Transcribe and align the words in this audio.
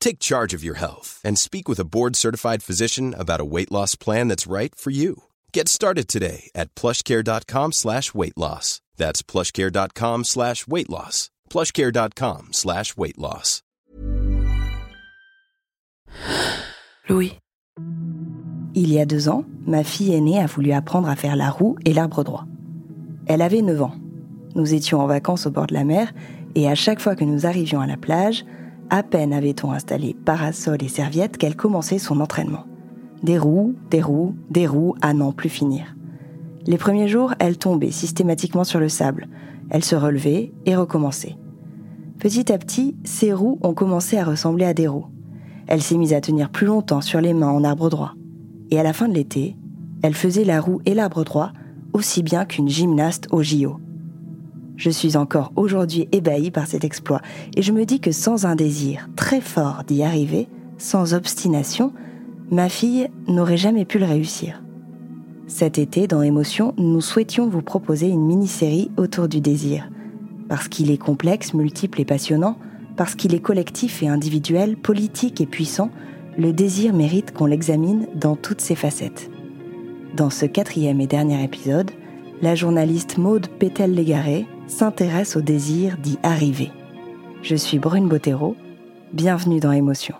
Take 0.00 0.18
charge 0.18 0.54
of 0.54 0.64
your 0.64 0.78
health 0.78 1.20
and 1.22 1.38
speak 1.38 1.68
with 1.68 1.78
a 1.80 1.84
board-certified 1.84 2.62
physician 2.62 3.14
about 3.14 3.40
a 3.40 3.44
weight 3.44 3.70
loss 3.70 3.94
plan 3.94 4.28
that's 4.28 4.46
right 4.46 4.74
for 4.74 4.90
you. 4.90 5.24
Get 5.52 5.68
started 5.68 6.08
today 6.08 6.50
at 6.54 6.74
plushcare.com 6.74 7.72
slash 7.72 8.14
weight 8.14 8.36
loss. 8.36 8.80
That's 8.96 9.22
plushcare.com 9.22 10.24
slash 10.24 10.66
weight 10.66 10.88
loss. 10.90 11.30
plushcare.com 11.50 12.48
slash 12.52 12.96
weight 12.96 13.18
loss. 13.18 13.62
Louis. 17.08 17.38
Il 18.74 18.92
y 18.92 19.00
a 19.00 19.06
deux 19.06 19.28
ans, 19.28 19.44
ma 19.66 19.82
fille 19.82 20.14
aînée 20.14 20.38
a 20.38 20.46
voulu 20.46 20.72
apprendre 20.72 21.08
à 21.08 21.16
faire 21.16 21.36
la 21.36 21.50
roue 21.50 21.76
et 21.84 21.92
l'arbre 21.92 22.22
droit. 22.22 22.44
Elle 23.26 23.42
avait 23.42 23.62
9 23.62 23.82
ans. 23.82 23.94
Nous 24.54 24.74
étions 24.74 25.00
en 25.00 25.06
vacances 25.06 25.46
au 25.46 25.50
bord 25.50 25.66
de 25.66 25.74
la 25.74 25.84
mer 25.84 26.12
et 26.54 26.68
à 26.68 26.74
chaque 26.74 27.00
fois 27.00 27.16
que 27.16 27.24
nous 27.24 27.46
arrivions 27.46 27.80
à 27.80 27.86
la 27.86 27.96
plage, 27.96 28.44
à 28.90 29.02
peine 29.02 29.32
avait-on 29.32 29.72
installé 29.72 30.14
parasol 30.24 30.82
et 30.82 30.88
serviettes 30.88 31.36
qu'elle 31.36 31.56
commençait 31.56 31.98
son 31.98 32.20
entraînement. 32.20 32.64
Des 33.22 33.38
roues, 33.38 33.74
des 33.90 34.02
roues, 34.02 34.34
des 34.50 34.66
roues 34.66 34.94
à 35.02 35.12
n'en 35.12 35.32
plus 35.32 35.48
finir. 35.48 35.96
Les 36.66 36.78
premiers 36.78 37.08
jours, 37.08 37.34
elle 37.38 37.58
tombait 37.58 37.90
systématiquement 37.90 38.64
sur 38.64 38.80
le 38.80 38.88
sable. 38.88 39.28
Elle 39.70 39.84
se 39.84 39.96
relevait 39.96 40.52
et 40.66 40.76
recommençait. 40.76 41.36
Petit 42.18 42.52
à 42.52 42.58
petit, 42.58 42.96
ses 43.04 43.32
roues 43.32 43.58
ont 43.62 43.74
commencé 43.74 44.18
à 44.18 44.24
ressembler 44.24 44.64
à 44.64 44.74
des 44.74 44.88
roues. 44.88 45.06
Elle 45.66 45.82
s'est 45.82 45.96
mise 45.96 46.14
à 46.14 46.20
tenir 46.20 46.50
plus 46.50 46.66
longtemps 46.66 47.00
sur 47.00 47.20
les 47.20 47.34
mains 47.34 47.50
en 47.50 47.64
arbre 47.64 47.90
droit. 47.90 48.14
Et 48.70 48.78
à 48.78 48.82
la 48.82 48.92
fin 48.92 49.08
de 49.08 49.14
l'été, 49.14 49.56
elle 50.02 50.14
faisait 50.14 50.44
la 50.44 50.60
roue 50.60 50.80
et 50.86 50.94
l'arbre 50.94 51.24
droit 51.24 51.52
aussi 51.92 52.22
bien 52.22 52.44
qu'une 52.44 52.68
gymnaste 52.68 53.28
au 53.32 53.42
JO. 53.42 53.78
Je 54.78 54.90
suis 54.90 55.16
encore 55.16 55.52
aujourd'hui 55.56 56.08
ébahie 56.12 56.52
par 56.52 56.68
cet 56.68 56.84
exploit 56.84 57.20
et 57.56 57.62
je 57.62 57.72
me 57.72 57.84
dis 57.84 57.98
que 57.98 58.12
sans 58.12 58.46
un 58.46 58.54
désir 58.54 59.08
très 59.16 59.40
fort 59.40 59.82
d'y 59.84 60.04
arriver, 60.04 60.46
sans 60.78 61.14
obstination, 61.14 61.92
ma 62.52 62.68
fille 62.68 63.08
n'aurait 63.26 63.56
jamais 63.56 63.84
pu 63.84 63.98
le 63.98 64.06
réussir. 64.06 64.62
Cet 65.48 65.78
été, 65.78 66.06
dans 66.06 66.22
Émotion, 66.22 66.74
nous 66.78 67.00
souhaitions 67.00 67.48
vous 67.48 67.60
proposer 67.60 68.06
une 68.06 68.24
mini-série 68.24 68.92
autour 68.96 69.26
du 69.26 69.40
désir. 69.40 69.90
Parce 70.48 70.68
qu'il 70.68 70.92
est 70.92 70.98
complexe, 70.98 71.54
multiple 71.54 72.00
et 72.00 72.04
passionnant, 72.04 72.56
parce 72.96 73.16
qu'il 73.16 73.34
est 73.34 73.40
collectif 73.40 74.04
et 74.04 74.08
individuel, 74.08 74.76
politique 74.76 75.40
et 75.40 75.46
puissant, 75.46 75.90
le 76.38 76.52
désir 76.52 76.94
mérite 76.94 77.32
qu'on 77.32 77.46
l'examine 77.46 78.06
dans 78.14 78.36
toutes 78.36 78.60
ses 78.60 78.76
facettes. 78.76 79.28
Dans 80.14 80.30
ce 80.30 80.46
quatrième 80.46 81.00
et 81.00 81.08
dernier 81.08 81.42
épisode, 81.42 81.90
la 82.42 82.54
journaliste 82.54 83.18
Maude 83.18 83.48
Pétel-Légaré 83.58 84.46
s'intéresse 84.68 85.36
au 85.36 85.40
désir 85.40 85.96
d'y 85.98 86.18
arriver. 86.22 86.70
Je 87.42 87.56
suis 87.56 87.78
Brune 87.78 88.08
Bottero, 88.08 88.56
bienvenue 89.12 89.60
dans 89.60 89.72
Émotion. 89.72 90.14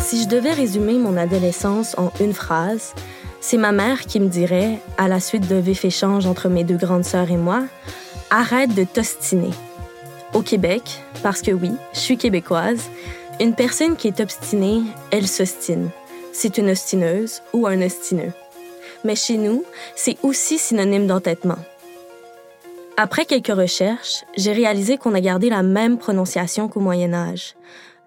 Si 0.00 0.22
je 0.22 0.28
devais 0.28 0.52
résumer 0.52 0.98
mon 0.98 1.16
adolescence 1.16 1.96
en 1.98 2.12
une 2.20 2.32
phrase, 2.32 2.94
c'est 3.40 3.58
ma 3.58 3.72
mère 3.72 4.00
qui 4.00 4.20
me 4.20 4.28
dirait, 4.28 4.78
à 4.96 5.08
la 5.08 5.20
suite 5.20 5.46
d'un 5.46 5.60
vif 5.60 5.84
échange 5.84 6.26
entre 6.26 6.48
mes 6.48 6.64
deux 6.64 6.76
grandes 6.76 7.04
sœurs 7.04 7.30
et 7.30 7.36
moi, 7.36 7.64
arrête 8.30 8.74
de 8.74 8.84
t'ostiner. 8.84 9.50
Au 10.34 10.42
Québec, 10.42 10.82
parce 11.22 11.42
que 11.42 11.52
oui, 11.52 11.70
je 11.92 12.00
suis 12.00 12.18
québécoise, 12.18 12.90
une 13.40 13.54
personne 13.54 13.94
qui 13.94 14.08
est 14.08 14.18
obstinée, 14.18 14.82
elle 15.12 15.28
s'ostine. 15.28 15.90
C'est 16.32 16.58
une 16.58 16.70
ostineuse 16.70 17.40
ou 17.52 17.68
un 17.68 17.80
ostineux. 17.80 18.32
Mais 19.04 19.14
chez 19.14 19.36
nous, 19.36 19.64
c'est 19.94 20.16
aussi 20.24 20.58
synonyme 20.58 21.06
d'entêtement. 21.06 21.58
Après 22.96 23.26
quelques 23.26 23.46
recherches, 23.54 24.24
j'ai 24.36 24.52
réalisé 24.52 24.98
qu'on 24.98 25.14
a 25.14 25.20
gardé 25.20 25.50
la 25.50 25.62
même 25.62 25.98
prononciation 25.98 26.68
qu'au 26.68 26.80
Moyen 26.80 27.14
Âge. 27.14 27.54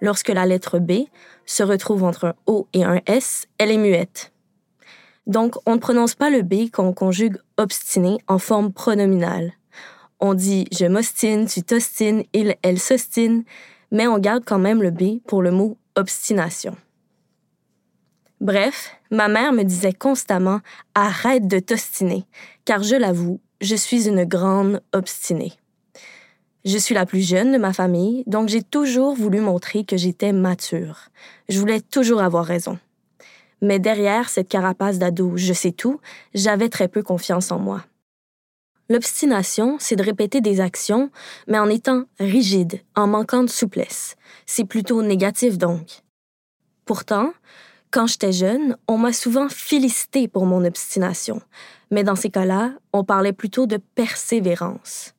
Lorsque 0.01 0.29
la 0.29 0.45
lettre 0.45 0.79
B 0.79 1.07
se 1.45 1.63
retrouve 1.63 2.03
entre 2.03 2.25
un 2.25 2.33
O 2.45 2.67
et 2.73 2.83
un 2.83 2.99
S, 3.05 3.45
elle 3.57 3.71
est 3.71 3.77
muette. 3.77 4.33
Donc, 5.27 5.55
on 5.65 5.75
ne 5.75 5.79
prononce 5.79 6.15
pas 6.15 6.29
le 6.29 6.41
B 6.41 6.69
quand 6.71 6.85
on 6.85 6.93
conjugue 6.93 7.37
obstiné 7.57 8.17
en 8.27 8.37
forme 8.37 8.73
pronominale. 8.73 9.53
On 10.19 10.33
dit 10.33 10.65
je 10.71 10.85
m'ostine, 10.85 11.47
tu 11.47 11.61
t'ostines, 11.61 12.23
il, 12.33 12.55
elle 12.63 12.79
s'ostine, 12.79 13.43
mais 13.91 14.07
on 14.07 14.17
garde 14.17 14.43
quand 14.45 14.59
même 14.59 14.81
le 14.81 14.91
B 14.91 15.19
pour 15.27 15.41
le 15.41 15.51
mot 15.51 15.77
obstination. 15.95 16.75
Bref, 18.41 18.95
ma 19.11 19.27
mère 19.27 19.53
me 19.53 19.63
disait 19.63 19.93
constamment 19.93 20.61
arrête 20.95 21.47
de 21.47 21.59
t'ostiner, 21.59 22.25
car 22.65 22.83
je 22.83 22.95
l'avoue, 22.95 23.39
je 23.61 23.75
suis 23.75 24.07
une 24.07 24.25
grande 24.25 24.81
obstinée. 24.93 25.53
Je 26.65 26.77
suis 26.77 26.93
la 26.93 27.05
plus 27.05 27.21
jeune 27.21 27.53
de 27.53 27.57
ma 27.57 27.73
famille, 27.73 28.23
donc 28.27 28.49
j'ai 28.49 28.61
toujours 28.61 29.15
voulu 29.15 29.39
montrer 29.39 29.85
que 29.85 29.97
j'étais 29.97 30.33
mature. 30.33 31.09
Je 31.47 31.59
voulais 31.59 31.81
toujours 31.81 32.21
avoir 32.21 32.45
raison. 32.45 32.77
Mais 33.61 33.79
derrière 33.79 34.29
cette 34.29 34.49
carapace 34.49 34.99
d'ado 34.99 35.37
je 35.37 35.53
sais 35.53 35.71
tout, 35.71 35.99
j'avais 36.33 36.69
très 36.69 36.87
peu 36.87 37.01
confiance 37.01 37.51
en 37.51 37.59
moi. 37.59 37.83
L'obstination, 38.89 39.77
c'est 39.79 39.97
de 39.97 40.03
répéter 40.03 40.39
des 40.39 40.61
actions, 40.61 41.11
mais 41.47 41.59
en 41.59 41.69
étant 41.69 42.05
rigide, 42.19 42.81
en 42.95 43.07
manquant 43.07 43.43
de 43.43 43.49
souplesse. 43.49 44.15
C'est 44.45 44.63
plutôt 44.63 45.01
négatif 45.03 45.57
donc. 45.57 46.03
Pourtant, 46.85 47.33
quand 47.91 48.07
j'étais 48.07 48.31
jeune, 48.31 48.77
on 48.87 48.97
m'a 48.97 49.11
souvent 49.11 49.49
félicité 49.49 50.27
pour 50.27 50.45
mon 50.45 50.63
obstination, 50.63 51.41
mais 51.91 52.03
dans 52.03 52.15
ces 52.15 52.29
cas-là, 52.29 52.73
on 52.93 53.03
parlait 53.03 53.33
plutôt 53.33 53.65
de 53.65 53.77
persévérance. 53.77 55.13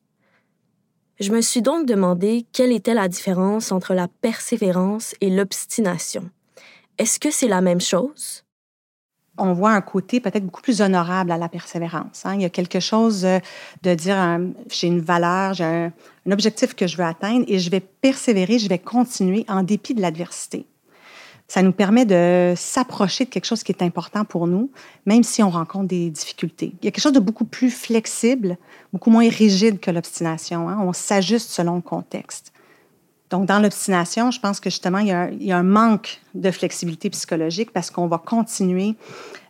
Je 1.19 1.31
me 1.31 1.41
suis 1.41 1.61
donc 1.61 1.85
demandé 1.85 2.45
quelle 2.53 2.71
était 2.71 2.93
la 2.93 3.07
différence 3.07 3.71
entre 3.71 3.93
la 3.93 4.07
persévérance 4.07 5.15
et 5.19 5.29
l'obstination. 5.29 6.29
Est-ce 6.97 7.19
que 7.19 7.29
c'est 7.29 7.47
la 7.47 7.61
même 7.61 7.81
chose? 7.81 8.45
On 9.39 9.53
voit 9.53 9.71
un 9.71 9.81
côté 9.81 10.19
peut-être 10.19 10.45
beaucoup 10.45 10.61
plus 10.61 10.81
honorable 10.81 11.31
à 11.31 11.37
la 11.37 11.49
persévérance. 11.49 12.25
Hein. 12.25 12.35
Il 12.35 12.41
y 12.41 12.45
a 12.45 12.49
quelque 12.49 12.79
chose 12.79 13.25
euh, 13.25 13.39
de 13.83 13.93
dire 13.95 14.15
euh, 14.17 14.47
j'ai 14.69 14.87
une 14.87 15.01
valeur, 15.01 15.53
j'ai 15.53 15.63
un, 15.63 15.91
objectif 16.31 16.75
que 16.75 16.85
je 16.85 16.95
veux 16.95 17.03
atteindre 17.03 17.45
et 17.47 17.57
je 17.57 17.71
vais 17.71 17.79
persévérer, 17.79 18.59
je 18.59 18.69
vais 18.69 18.77
continuer 18.77 19.45
en 19.47 19.63
dépit 19.63 19.95
de 19.95 20.01
l'adversité. 20.01 20.67
Ça 21.47 21.63
nous 21.63 21.71
permet 21.71 22.05
de 22.05 22.53
s'approcher 22.55 23.25
de 23.25 23.29
quelque 23.31 23.45
chose 23.45 23.63
qui 23.63 23.71
est 23.71 23.81
important 23.81 24.23
pour 24.23 24.45
nous, 24.45 24.69
même 25.07 25.23
si 25.23 25.41
on 25.41 25.49
rencontre 25.49 25.87
des 25.87 26.11
difficultés. 26.11 26.73
Il 26.79 26.85
y 26.85 26.87
a 26.87 26.91
quelque 26.91 27.01
chose 27.01 27.13
de 27.13 27.19
beaucoup 27.19 27.45
plus 27.45 27.71
flexible, 27.71 28.57
beaucoup 28.93 29.09
moins 29.09 29.27
rigide 29.27 29.79
que 29.79 29.89
l'obstination. 29.89 30.69
Hein. 30.69 30.77
On 30.79 30.93
s'ajuste 30.93 31.49
selon 31.49 31.77
le 31.77 31.81
contexte. 31.81 32.53
Donc, 33.29 33.45
dans 33.45 33.59
l'obstination, 33.59 34.31
je 34.31 34.39
pense 34.39 34.59
que 34.59 34.69
justement, 34.69 34.97
il 34.99 35.07
y, 35.07 35.51
a 35.51 35.57
un, 35.57 35.63
manque 35.63 36.19
de 36.33 36.49
flexibilité 36.49 37.09
psychologique 37.11 37.71
parce 37.71 37.91
qu'on 37.91 38.07
va 38.07 38.17
continuer, 38.17 38.95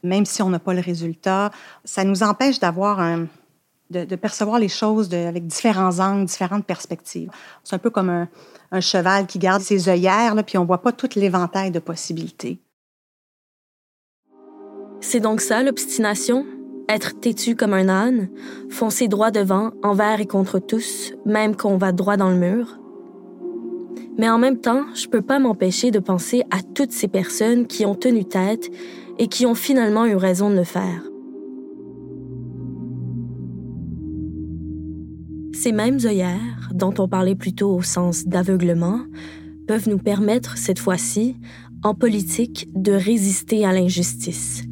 même 0.03 0.25
si 0.25 0.41
on 0.41 0.49
n'a 0.49 0.59
pas 0.59 0.73
le 0.73 0.81
résultat. 0.81 1.51
Ça 1.85 2.03
nous 2.03 2.21
empêche 2.21 2.59
d'avoir 2.59 2.99
un, 2.99 3.27
de, 3.89 4.15
percevoir 4.15 4.59
les 4.59 4.67
choses 4.67 5.13
avec 5.13 5.47
différents 5.47 5.99
angles, 5.99 6.25
différentes 6.25 6.65
perspectives. 6.65 7.29
C'est 7.63 7.75
un 7.75 7.79
peu 7.79 7.89
comme 7.89 8.09
un, 8.09 8.81
cheval 8.81 9.27
qui 9.27 9.39
garde 9.39 9.61
ses 9.61 9.87
œillères, 9.87 10.35
puis 10.45 10.57
on 10.57 10.61
ne 10.61 10.67
voit 10.67 10.81
pas 10.81 10.91
tout 10.91 11.09
l'éventail 11.15 11.71
de 11.71 11.79
possibilités. 11.79 12.59
C'est 15.01 15.21
donc 15.21 15.41
ça, 15.41 15.63
l'obstination? 15.63 16.45
être 16.89 17.19
têtu 17.19 17.55
comme 17.55 17.75
un 17.75 17.87
âne, 17.87 18.29
foncer 18.71 19.07
droit 19.07 19.29
devant, 19.29 19.71
envers 19.83 20.19
et 20.19 20.25
contre 20.25 20.57
tous, 20.57 21.13
même 21.23 21.55
qu'on 21.55 21.77
va 21.77 21.91
droit 21.91 22.17
dans 22.17 22.31
le 22.31 22.35
mur? 22.35 22.79
Mais 24.19 24.29
en 24.29 24.37
même 24.37 24.59
temps, 24.59 24.83
je 24.95 25.07
peux 25.07 25.21
pas 25.21 25.39
m'empêcher 25.39 25.91
de 25.91 25.99
penser 25.99 26.43
à 26.51 26.61
toutes 26.61 26.91
ces 26.91 27.07
personnes 27.07 27.67
qui 27.67 27.85
ont 27.85 27.95
tenu 27.95 28.25
tête 28.25 28.69
et 29.17 29.27
qui 29.27 29.45
ont 29.45 29.55
finalement 29.55 30.05
eu 30.05 30.15
raison 30.15 30.49
de 30.49 30.55
le 30.55 30.65
faire. 30.65 31.03
Ces 35.53 35.71
mêmes 35.71 35.99
œillères, 36.03 36.69
dont 36.73 36.93
on 36.99 37.07
parlait 37.07 37.35
plutôt 37.35 37.73
au 37.73 37.81
sens 37.81 38.25
d'aveuglement, 38.25 38.99
peuvent 39.67 39.87
nous 39.87 39.99
permettre, 39.99 40.57
cette 40.57 40.79
fois-ci, 40.79 41.37
en 41.81 41.95
politique, 41.95 42.67
de 42.75 42.91
résister 42.91 43.63
à 43.65 43.71
l'injustice, 43.71 44.63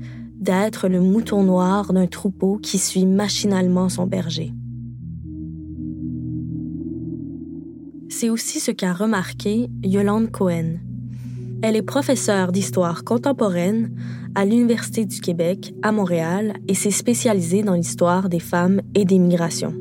d'être 0.42 0.90
le 0.90 1.00
mouton 1.00 1.44
noir 1.44 1.94
d'un 1.94 2.08
troupeau 2.08 2.58
qui 2.58 2.78
suit 2.78 3.06
machinalement 3.06 3.88
son 3.88 4.08
berger. 4.08 4.52
C'est 8.20 8.32
aussi 8.32 8.60
ce 8.60 8.72
qu'a 8.72 8.94
remarqué 8.94 9.70
Yolande 9.84 10.32
Cohen. 10.32 10.80
Elle 11.62 11.76
est 11.76 11.84
professeure 11.84 12.52
d'histoire 12.52 13.04
contemporaine 13.04 13.96
à 14.34 14.44
l'Université 14.44 15.06
du 15.06 15.22
Québec 15.22 15.76
à 15.84 15.92
Montréal 15.92 16.56
et 16.68 16.74
s'est 16.74 16.90
spécialisée 16.90 17.62
dans 17.62 17.76
l'histoire 17.76 18.28
des 18.28 18.40
femmes 18.40 18.82
et 18.96 19.06
des 19.06 19.20
migrations. 19.20 19.76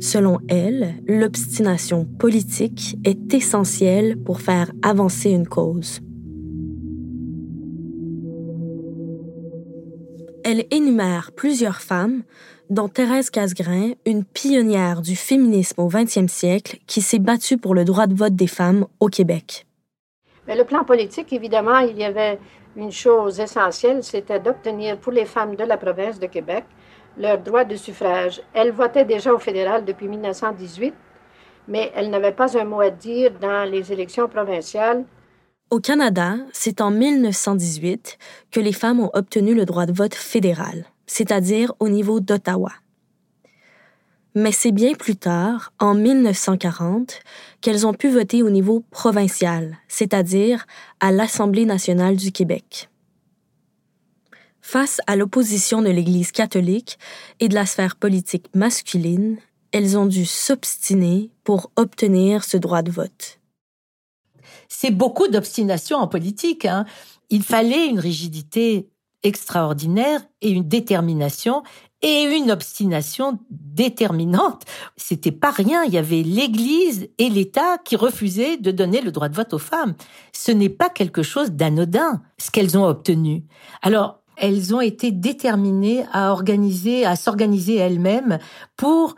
Selon 0.00 0.38
elle, 0.48 0.94
l'obstination 1.06 2.06
politique 2.06 2.96
est 3.04 3.34
essentielle 3.34 4.16
pour 4.16 4.40
faire 4.40 4.72
avancer 4.80 5.28
une 5.28 5.46
cause. 5.46 6.00
Elle 10.44 10.64
énumère 10.70 11.32
plusieurs 11.36 11.82
femmes, 11.82 12.22
dont 12.70 12.88
Thérèse 12.88 13.30
Casgrain, 13.30 13.92
une 14.06 14.24
pionnière 14.24 15.02
du 15.02 15.16
féminisme 15.16 15.80
au 15.80 15.88
20e 15.88 16.28
siècle 16.28 16.78
qui 16.86 17.00
s'est 17.00 17.18
battue 17.18 17.58
pour 17.58 17.74
le 17.74 17.84
droit 17.84 18.06
de 18.06 18.14
vote 18.14 18.34
des 18.34 18.46
femmes 18.46 18.86
au 19.00 19.08
Québec. 19.08 19.66
Mais 20.46 20.56
le 20.56 20.64
plan 20.64 20.84
politique, 20.84 21.32
évidemment, 21.32 21.78
il 21.78 21.98
y 21.98 22.04
avait 22.04 22.38
une 22.76 22.92
chose 22.92 23.38
essentielle, 23.38 24.02
c'était 24.02 24.40
d'obtenir 24.40 24.98
pour 24.98 25.12
les 25.12 25.26
femmes 25.26 25.56
de 25.56 25.64
la 25.64 25.76
province 25.76 26.18
de 26.18 26.26
Québec 26.26 26.64
leur 27.18 27.38
droit 27.38 27.64
de 27.64 27.76
suffrage. 27.76 28.40
Elle 28.54 28.72
votait 28.72 29.04
déjà 29.04 29.32
au 29.32 29.38
fédéral 29.38 29.84
depuis 29.84 30.08
1918, 30.08 30.94
mais 31.68 31.92
elle 31.94 32.10
n'avait 32.10 32.32
pas 32.32 32.58
un 32.58 32.64
mot 32.64 32.80
à 32.80 32.90
dire 32.90 33.32
dans 33.40 33.70
les 33.70 33.92
élections 33.92 34.28
provinciales. 34.28 35.04
Au 35.70 35.78
Canada, 35.78 36.36
c'est 36.52 36.80
en 36.80 36.90
1918 36.90 38.18
que 38.50 38.60
les 38.60 38.72
femmes 38.72 39.00
ont 39.00 39.10
obtenu 39.14 39.54
le 39.54 39.64
droit 39.64 39.86
de 39.86 39.92
vote 39.92 40.14
fédéral, 40.14 40.84
c'est-à-dire 41.12 41.74
au 41.78 41.90
niveau 41.90 42.20
d'Ottawa. 42.20 42.72
Mais 44.34 44.50
c'est 44.50 44.72
bien 44.72 44.94
plus 44.94 45.16
tard, 45.16 45.74
en 45.78 45.94
1940, 45.94 47.20
qu'elles 47.60 47.86
ont 47.86 47.92
pu 47.92 48.08
voter 48.08 48.42
au 48.42 48.48
niveau 48.48 48.80
provincial, 48.90 49.76
c'est-à-dire 49.88 50.66
à 51.00 51.12
l'Assemblée 51.12 51.66
nationale 51.66 52.16
du 52.16 52.32
Québec. 52.32 52.88
Face 54.62 55.02
à 55.06 55.16
l'opposition 55.16 55.82
de 55.82 55.90
l'Église 55.90 56.32
catholique 56.32 56.98
et 57.40 57.48
de 57.48 57.54
la 57.54 57.66
sphère 57.66 57.96
politique 57.96 58.46
masculine, 58.54 59.36
elles 59.72 59.98
ont 59.98 60.06
dû 60.06 60.24
s'obstiner 60.24 61.30
pour 61.44 61.70
obtenir 61.76 62.42
ce 62.42 62.56
droit 62.56 62.80
de 62.80 62.90
vote. 62.90 63.38
C'est 64.68 64.92
beaucoup 64.92 65.28
d'obstination 65.28 65.98
en 65.98 66.08
politique. 66.08 66.64
Hein. 66.64 66.86
Il 67.28 67.42
fallait 67.42 67.86
une 67.88 67.98
rigidité 67.98 68.86
extraordinaire 69.22 70.20
et 70.40 70.50
une 70.50 70.68
détermination 70.68 71.62
et 72.02 72.22
une 72.24 72.50
obstination 72.50 73.38
déterminante. 73.50 74.64
C'était 74.96 75.32
pas 75.32 75.50
rien. 75.50 75.84
Il 75.84 75.92
y 75.92 75.98
avait 75.98 76.22
l'Église 76.22 77.08
et 77.18 77.28
l'État 77.28 77.78
qui 77.78 77.96
refusaient 77.96 78.56
de 78.56 78.70
donner 78.72 79.00
le 79.00 79.12
droit 79.12 79.28
de 79.28 79.36
vote 79.36 79.54
aux 79.54 79.58
femmes. 79.58 79.94
Ce 80.32 80.50
n'est 80.50 80.68
pas 80.68 80.90
quelque 80.90 81.22
chose 81.22 81.52
d'anodin, 81.52 82.22
ce 82.38 82.50
qu'elles 82.50 82.76
ont 82.76 82.86
obtenu. 82.86 83.44
Alors, 83.82 84.18
elles 84.36 84.74
ont 84.74 84.80
été 84.80 85.12
déterminées 85.12 86.04
à 86.12 86.32
organiser, 86.32 87.04
à 87.04 87.14
s'organiser 87.14 87.76
elles-mêmes 87.76 88.38
pour 88.76 89.14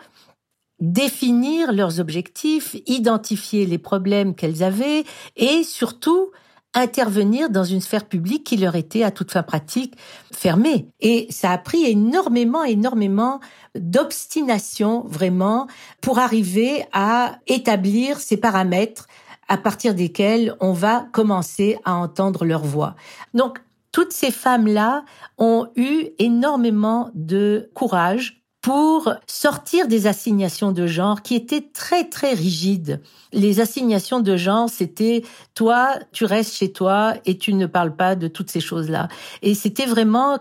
définir 0.80 1.72
leurs 1.72 2.00
objectifs, 2.00 2.76
identifier 2.86 3.64
les 3.64 3.78
problèmes 3.78 4.34
qu'elles 4.34 4.62
avaient 4.62 5.04
et 5.36 5.62
surtout 5.62 6.30
intervenir 6.74 7.50
dans 7.50 7.64
une 7.64 7.80
sphère 7.80 8.04
publique 8.04 8.44
qui 8.44 8.56
leur 8.56 8.74
était 8.74 9.02
à 9.02 9.10
toute 9.10 9.30
fin 9.30 9.42
pratique 9.42 9.96
fermée. 10.32 10.88
Et 11.00 11.26
ça 11.30 11.52
a 11.52 11.58
pris 11.58 11.84
énormément, 11.84 12.64
énormément 12.64 13.40
d'obstination 13.74 15.04
vraiment 15.06 15.66
pour 16.00 16.18
arriver 16.18 16.84
à 16.92 17.38
établir 17.46 18.18
ces 18.18 18.36
paramètres 18.36 19.06
à 19.48 19.56
partir 19.56 19.94
desquels 19.94 20.54
on 20.60 20.72
va 20.72 21.06
commencer 21.12 21.78
à 21.84 21.94
entendre 21.94 22.44
leur 22.44 22.64
voix. 22.64 22.94
Donc, 23.34 23.60
toutes 23.92 24.12
ces 24.12 24.30
femmes-là 24.30 25.04
ont 25.38 25.68
eu 25.76 26.08
énormément 26.18 27.10
de 27.14 27.70
courage 27.74 28.43
pour 28.64 29.12
sortir 29.26 29.88
des 29.88 30.06
assignations 30.06 30.72
de 30.72 30.86
genre 30.86 31.20
qui 31.20 31.34
étaient 31.34 31.68
très 31.74 32.08
très 32.08 32.32
rigides. 32.32 33.02
Les 33.30 33.60
assignations 33.60 34.20
de 34.20 34.38
genre, 34.38 34.70
c'était 34.70 35.22
toi, 35.54 35.96
tu 36.12 36.24
restes 36.24 36.54
chez 36.54 36.72
toi 36.72 37.12
et 37.26 37.36
tu 37.36 37.52
ne 37.52 37.66
parles 37.66 37.94
pas 37.94 38.16
de 38.16 38.26
toutes 38.26 38.50
ces 38.50 38.60
choses-là. 38.60 39.08
Et 39.42 39.54
c'était 39.54 39.84
vraiment 39.84 40.38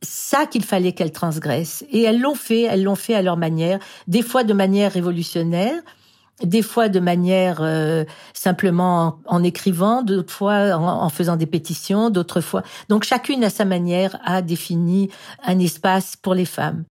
ça 0.00 0.46
qu'il 0.46 0.64
fallait 0.64 0.92
qu'elles 0.92 1.12
transgressent. 1.12 1.84
Et 1.90 2.04
elles 2.04 2.22
l'ont 2.22 2.34
fait, 2.34 2.62
elles 2.62 2.84
l'ont 2.84 2.94
fait 2.94 3.14
à 3.14 3.20
leur 3.20 3.36
manière, 3.36 3.80
des 4.06 4.22
fois 4.22 4.44
de 4.44 4.54
manière 4.54 4.90
révolutionnaire, 4.90 5.82
des 6.42 6.62
fois 6.62 6.88
de 6.88 7.00
manière 7.00 7.58
euh, 7.60 8.06
simplement 8.32 9.18
en, 9.26 9.42
écrivant, 9.42 10.00
d'autres 10.00 10.32
fois 10.32 10.74
en, 10.74 11.10
faisant 11.10 11.36
des 11.36 11.44
pétitions, 11.44 12.08
d'autres 12.08 12.40
fois. 12.40 12.62
Donc 12.88 13.04
chacune 13.04 13.44
à 13.44 13.50
sa 13.50 13.66
manière 13.66 14.18
a 14.24 14.40
défini 14.40 15.10
un 15.44 15.58
espace 15.58 16.16
pour 16.16 16.32
les 16.32 16.46
femmes. 16.46 16.84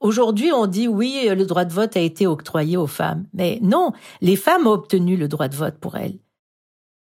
Aujourd'hui, 0.00 0.50
on 0.50 0.66
dit 0.66 0.88
oui, 0.88 1.28
le 1.28 1.44
droit 1.44 1.66
de 1.66 1.74
vote 1.74 1.94
a 1.94 2.00
été 2.00 2.26
octroyé 2.26 2.78
aux 2.78 2.86
femmes. 2.86 3.26
Mais 3.34 3.58
non, 3.60 3.92
les 4.22 4.36
femmes 4.36 4.66
ont 4.66 4.72
obtenu 4.72 5.16
le 5.16 5.28
droit 5.28 5.48
de 5.48 5.56
vote 5.56 5.76
pour 5.78 5.96
elles. 5.96 6.18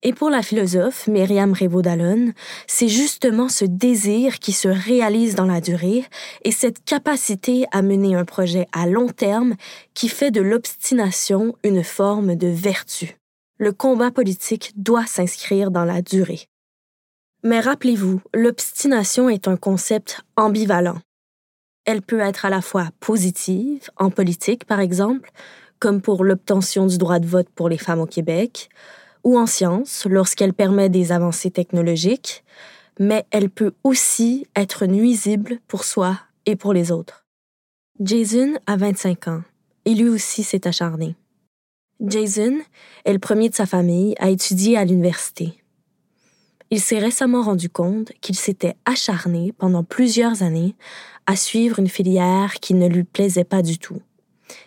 Et 0.03 0.13
pour 0.13 0.31
la 0.31 0.43
philosophe 0.43 1.07
Myriam 1.07 1.53
Révaud-Dallon, 1.53 2.33
c'est 2.67 2.89
justement 2.89 3.49
ce 3.49 3.65
désir 3.65 4.41
qui 4.41 4.53
se 4.53 4.69
réalise 4.69 5.37
dans 5.37 5.47
la 5.47 5.61
durée 5.61 6.05
et 6.45 6.51
cette 6.51 6.85
capacité 6.85 7.67
à 7.71 7.83
mener 7.83 8.15
un 8.15 8.25
projet 8.25 8.67
à 8.73 8.87
long 8.87 9.09
terme 9.09 9.55
qui 9.95 10.09
fait 10.09 10.33
de 10.33 10.41
l'obstination 10.41 11.55
une 11.63 11.85
forme 11.85 12.35
de 12.35 12.49
vertu. 12.49 13.17
Le 13.59 13.73
combat 13.73 14.11
politique 14.11 14.73
doit 14.77 15.07
s'inscrire 15.07 15.71
dans 15.71 15.85
la 15.85 16.03
durée. 16.03 16.49
Mais 17.45 17.61
rappelez-vous, 17.61 18.21
l'obstination 18.35 19.29
est 19.29 19.47
un 19.47 19.57
concept 19.57 20.21
ambivalent. 20.37 20.99
Elle 21.85 22.03
peut 22.03 22.21
être 22.21 22.45
à 22.45 22.51
la 22.51 22.63
fois 22.63 22.91
positive, 23.01 23.91
en 23.97 24.11
politique 24.11 24.65
par 24.65 24.81
exemple, 24.81 25.31
comme 25.79 26.01
pour 26.01 26.25
l'obtention 26.25 26.87
du 26.87 26.99
droit 26.99 27.19
de 27.19 27.27
vote 27.27 27.49
pour 27.55 27.69
les 27.69 27.79
femmes 27.79 28.01
au 28.01 28.07
Québec, 28.07 28.69
ou 29.25 29.39
en 29.39 29.47
sciences 29.47 30.07
lorsqu'elle 30.09 30.53
permet 30.53 30.89
des 30.89 31.13
avancées 31.13 31.51
technologiques, 31.51 32.45
mais 32.99 33.25
elle 33.31 33.51
peut 33.51 33.73
aussi 33.85 34.47
être 34.55 34.87
nuisible 34.87 35.59
pour 35.67 35.85
soi 35.85 36.19
et 36.47 36.57
pour 36.57 36.73
les 36.73 36.93
autres. 36.93 37.25
Jason 38.01 38.55
a 38.67 38.77
25 38.77 39.29
ans 39.29 39.43
et 39.85 39.95
lui 39.95 40.09
aussi 40.09 40.43
s'est 40.43 40.67
acharné. 40.67 41.17
Jason 42.01 42.59
est 43.05 43.13
le 43.13 43.19
premier 43.19 43.49
de 43.49 43.55
sa 43.55 43.67
famille 43.67 44.15
à 44.19 44.31
étudier 44.31 44.77
à 44.77 44.85
l'université. 44.85 45.63
Il 46.71 46.81
s'est 46.81 46.99
récemment 46.99 47.43
rendu 47.43 47.69
compte 47.69 48.13
qu'il 48.21 48.35
s'était 48.35 48.77
acharné 48.87 49.53
pendant 49.59 49.85
plusieurs 49.85 50.43
années 50.43 50.75
à 51.27 51.37
suivre 51.37 51.79
une 51.79 51.89
filière 51.89 52.55
qui 52.55 52.75
ne 52.75 52.89
lui 52.89 53.05
plaisait 53.05 53.45
pas 53.45 53.63
du 53.63 53.79
tout, 53.79 54.01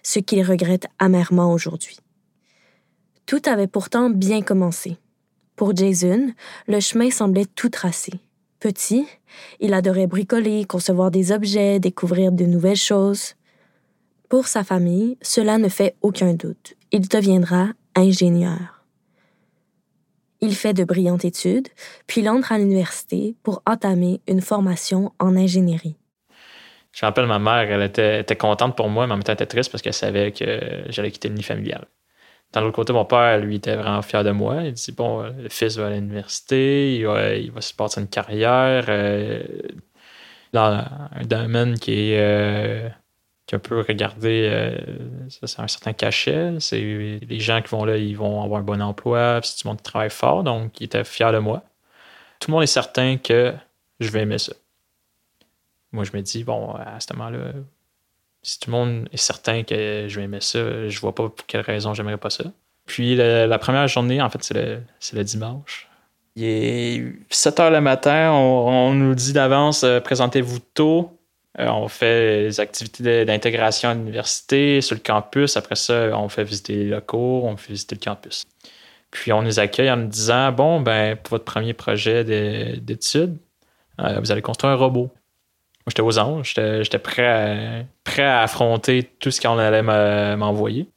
ce 0.04 0.20
qu'il 0.20 0.44
regrette 0.44 0.88
amèrement 1.00 1.52
aujourd'hui. 1.52 1.98
Tout 3.26 3.42
avait 3.46 3.68
pourtant 3.68 4.10
bien 4.10 4.42
commencé. 4.42 4.98
Pour 5.56 5.76
Jason, 5.76 6.34
le 6.68 6.80
chemin 6.80 7.10
semblait 7.10 7.46
tout 7.46 7.70
tracé. 7.70 8.14
Petit, 8.60 9.06
il 9.60 9.74
adorait 9.74 10.08
bricoler, 10.08 10.66
concevoir 10.66 11.12
des 11.12 11.32
objets, 11.32 11.80
découvrir 11.80 12.32
de 12.32 12.46
nouvelles 12.46 12.76
choses. 12.76 13.36
Pour 14.30 14.48
sa 14.48 14.64
famille, 14.64 15.18
cela 15.22 15.58
ne 15.58 15.70
fait 15.70 15.96
aucun 16.02 16.34
doute. 16.34 16.76
Il 16.92 17.08
deviendra 17.08 17.70
ingénieur. 17.96 18.84
Il 20.42 20.56
fait 20.56 20.74
de 20.74 20.84
brillantes 20.84 21.26
études, 21.26 21.70
puis 22.08 22.22
il 22.22 22.30
entre 22.30 22.52
à 22.52 22.58
l'université 22.58 23.36
pour 23.44 23.62
entamer 23.66 24.22
une 24.28 24.42
formation 24.42 25.12
en 25.20 25.36
ingénierie. 25.36 25.96
Je 26.96 27.06
me 27.06 27.08
rappelle, 27.10 27.28
ma 27.28 27.40
mère, 27.40 27.70
elle 27.70 27.84
était, 27.84 28.22
était 28.22 28.38
contente 28.38 28.76
pour 28.78 28.90
moi, 28.90 29.06
mais 29.06 29.14
en 29.14 29.18
même 29.18 29.24
temps, 29.24 29.34
elle 29.34 29.36
était 29.36 29.46
triste 29.46 29.72
parce 29.72 29.82
qu'elle 29.82 29.94
savait 29.94 30.32
que 30.32 30.86
j'allais 30.90 31.12
quitter 31.12 31.28
le 31.30 31.36
nid 31.36 31.44
familial. 31.44 31.86
Dans 32.54 32.62
l'autre 32.62 32.76
côté, 32.76 32.94
mon 32.94 33.04
père, 33.06 33.40
lui, 33.40 33.58
était 33.58 33.76
vraiment 33.76 34.02
fier 34.02 34.24
de 34.24 34.32
moi. 34.32 34.64
Il 34.64 34.74
dit 34.74 34.92
Bon, 34.94 35.24
le 35.24 35.50
fils 35.50 35.78
va 35.78 35.88
à 35.88 35.90
l'université, 35.90 36.96
il 36.98 37.52
va, 37.52 37.62
se 37.62 37.74
passer 37.74 38.00
une 38.02 38.08
carrière. 38.08 38.86
Euh, 38.88 39.44
dans 40.54 40.86
un 41.12 41.26
domaine 41.26 41.78
qui 41.78 42.12
est 42.14 42.20
euh, 42.20 42.90
qui 43.46 43.58
peut 43.58 43.82
regarder 43.82 44.50
euh, 44.52 44.78
ça 45.30 45.48
c'est 45.48 45.60
un 45.62 45.68
certain 45.68 45.94
cachet. 45.94 46.56
C'est 46.60 46.80
les 46.80 47.40
gens 47.40 47.62
qui 47.62 47.70
vont 47.70 47.86
là, 47.86 47.98
ils 47.98 48.18
vont 48.18 48.42
avoir 48.42 48.62
un 48.62 48.64
bon 48.64 48.82
emploi, 48.82 49.42
c'est 49.44 49.62
du 49.62 49.68
monde 49.68 49.78
qui 49.78 49.84
travaille 49.84 50.10
fort, 50.10 50.44
donc 50.44 50.80
ils 50.82 50.86
étaient 50.86 51.04
fiers 51.04 51.32
de 51.34 51.40
moi. 51.40 51.64
Tout 52.40 52.52
le 52.52 52.54
monde 52.54 52.64
est 52.64 52.68
certain 52.68 53.18
que 53.18 53.54
je 54.00 54.10
vais 54.10 54.22
aimer 54.22 54.38
ça. 54.40 54.54
Moi, 55.96 56.04
je 56.04 56.12
me 56.16 56.22
dis, 56.22 56.44
bon, 56.44 56.76
à 56.76 57.00
ce 57.00 57.14
moment-là, 57.14 57.54
si 58.44 58.60
tout 58.60 58.70
le 58.70 58.78
monde 58.78 59.10
est 59.12 59.18
certain 59.18 59.64
que 59.64 60.06
je 60.08 60.20
vais 60.20 60.26
aimer 60.26 60.42
ça, 60.42 60.90
je 60.90 61.00
vois 61.00 61.16
pas 61.16 61.30
pour 61.30 61.46
quelle 61.48 61.62
raison 61.62 61.94
j'aimerais 61.94 62.18
pas 62.18 62.30
ça. 62.30 62.44
Puis 62.86 63.16
la 63.16 63.58
première 63.58 63.88
journée, 63.88 64.22
en 64.22 64.30
fait, 64.30 64.44
c'est 64.44 64.54
le, 64.54 64.82
le, 65.14 65.24
dimanche. 65.24 65.90
Il 66.36 66.44
est 66.44 67.14
7 67.30 67.60
heures 67.62 67.72
le 67.72 67.82
matin, 67.82 68.32
on, 68.34 68.94
nous 68.94 69.16
dit 69.16 69.34
d'avance, 69.34 69.84
euh, 69.84 70.00
présentez-vous 70.02 70.60
tôt. 70.74 71.18
Euh, 71.60 71.68
on 71.70 71.88
fait 71.88 72.44
les 72.44 72.60
activités 72.60 73.24
d'intégration 73.24 73.90
à 73.90 73.94
l'université, 73.94 74.82
sur 74.82 74.96
le 74.96 75.02
campus. 75.02 75.56
Après 75.56 75.76
ça, 75.76 76.10
on 76.18 76.28
fait 76.28 76.44
visiter 76.44 76.76
les 76.76 76.90
locaux, 76.90 77.44
on 77.46 77.56
fait 77.56 77.72
visiter 77.72 77.96
le 77.96 78.02
campus. 78.04 78.46
Puis 79.12 79.32
on 79.32 79.42
nous 79.42 79.60
accueille 79.60 79.90
en 79.90 79.98
nous 79.98 80.08
disant 80.08 80.52
Bon, 80.52 80.82
ben, 80.82 81.16
pour 81.16 81.32
votre 81.32 81.46
premier 81.46 81.74
projet 81.74 82.24
d'études, 82.80 83.38
euh, 84.02 84.20
vous 84.20 84.32
allez 84.32 84.42
construire 84.42 84.74
un 84.74 84.78
robot. 84.78 85.10
Moi, 85.86 85.92
j'étais 85.92 86.02
aux 86.02 86.18
anges, 86.18 86.56
j'étais 86.56 87.00
prêt 87.00 87.28
à, 87.28 87.84
prêt 88.04 88.24
à 88.24 88.42
affronter 88.42 89.04
tout 89.20 89.30
ce 89.30 89.40
qu'on 89.40 89.60
allait 89.60 89.84
m'envoyer. 90.36 90.90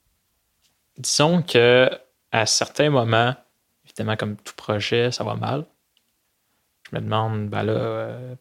Disons 0.96 1.42
que 1.42 1.90
à 2.32 2.46
certains 2.46 2.88
moments, 2.88 3.34
évidemment, 3.84 4.16
comme 4.16 4.36
tout 4.36 4.54
projet, 4.56 5.10
ça 5.12 5.24
va 5.24 5.34
mal. 5.34 5.66
Je 6.90 6.96
me 6.96 7.02
demande, 7.02 7.48
ben 7.48 7.62
là, 7.64 7.72
euh, 7.72 8.34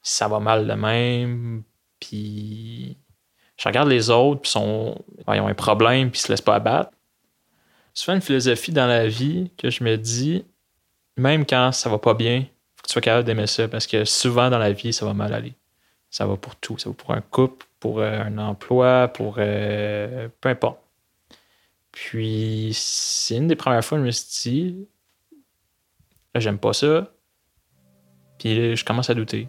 ça 0.00 0.28
va 0.28 0.40
mal 0.40 0.66
de 0.66 0.72
même, 0.72 1.62
puis 2.00 2.96
je 3.56 3.68
regarde 3.68 3.88
les 3.88 4.10
autres, 4.10 4.40
puis 4.42 4.50
sont, 4.50 4.98
ils 5.28 5.40
ont 5.40 5.46
un 5.46 5.54
problème, 5.54 6.10
puis 6.10 6.20
ils 6.20 6.22
se 6.22 6.32
laissent 6.32 6.40
pas 6.40 6.54
abattre. 6.54 6.90
Souvent, 7.94 8.14
une 8.14 8.22
philosophie 8.22 8.72
dans 8.72 8.86
la 8.86 9.06
vie 9.06 9.50
que 9.58 9.70
je 9.70 9.84
me 9.84 9.96
dis, 9.96 10.44
même 11.16 11.44
quand 11.44 11.72
ça 11.72 11.90
va 11.90 11.98
pas 11.98 12.14
bien, 12.14 12.46
faut 12.76 12.82
que 12.82 12.88
tu 12.88 12.92
sois 12.92 13.02
capable 13.02 13.24
d'aimer 13.24 13.46
ça, 13.46 13.68
parce 13.68 13.86
que 13.86 14.04
souvent 14.04 14.48
dans 14.50 14.58
la 14.58 14.72
vie, 14.72 14.92
ça 14.92 15.04
va 15.04 15.12
mal 15.12 15.34
aller. 15.34 15.54
Ça 16.12 16.26
va 16.26 16.36
pour 16.36 16.54
tout. 16.54 16.78
Ça 16.78 16.90
va 16.90 16.94
pour 16.94 17.10
un 17.10 17.22
couple, 17.22 17.66
pour 17.80 17.98
euh, 17.98 18.20
un 18.20 18.38
emploi, 18.38 19.08
pour 19.08 19.36
euh, 19.38 20.28
peu 20.40 20.50
importe. 20.50 20.78
Puis, 21.90 22.70
c'est 22.74 23.36
une 23.36 23.48
des 23.48 23.56
premières 23.56 23.84
fois 23.84 23.98
que 23.98 24.02
je 24.02 24.06
me 24.06 24.10
suis 24.12 24.50
dit, 24.50 24.88
j'aime 26.36 26.58
pas 26.58 26.72
ça. 26.74 27.12
Puis 28.38 28.76
je 28.76 28.84
commence 28.84 29.10
à 29.10 29.14
douter. 29.14 29.48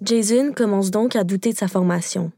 Jason 0.00 0.52
commence 0.54 0.92
donc 0.92 1.16
à 1.16 1.24
douter 1.24 1.52
de 1.52 1.58
sa 1.58 1.66
formation. 1.66 2.30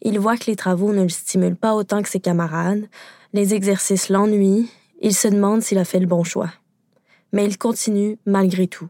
Il 0.00 0.18
voit 0.18 0.38
que 0.38 0.46
les 0.46 0.56
travaux 0.56 0.94
ne 0.94 1.02
le 1.02 1.10
stimulent 1.10 1.56
pas 1.56 1.74
autant 1.74 2.02
que 2.02 2.08
ses 2.08 2.20
camarades, 2.20 2.86
les 3.34 3.52
exercices 3.52 4.08
l'ennuient, 4.08 4.70
il 5.02 5.14
se 5.14 5.28
demande 5.28 5.60
s'il 5.60 5.76
a 5.78 5.84
fait 5.84 6.00
le 6.00 6.06
bon 6.06 6.24
choix. 6.24 6.50
Mais 7.32 7.44
il 7.44 7.58
continue 7.58 8.16
malgré 8.24 8.68
tout. 8.68 8.88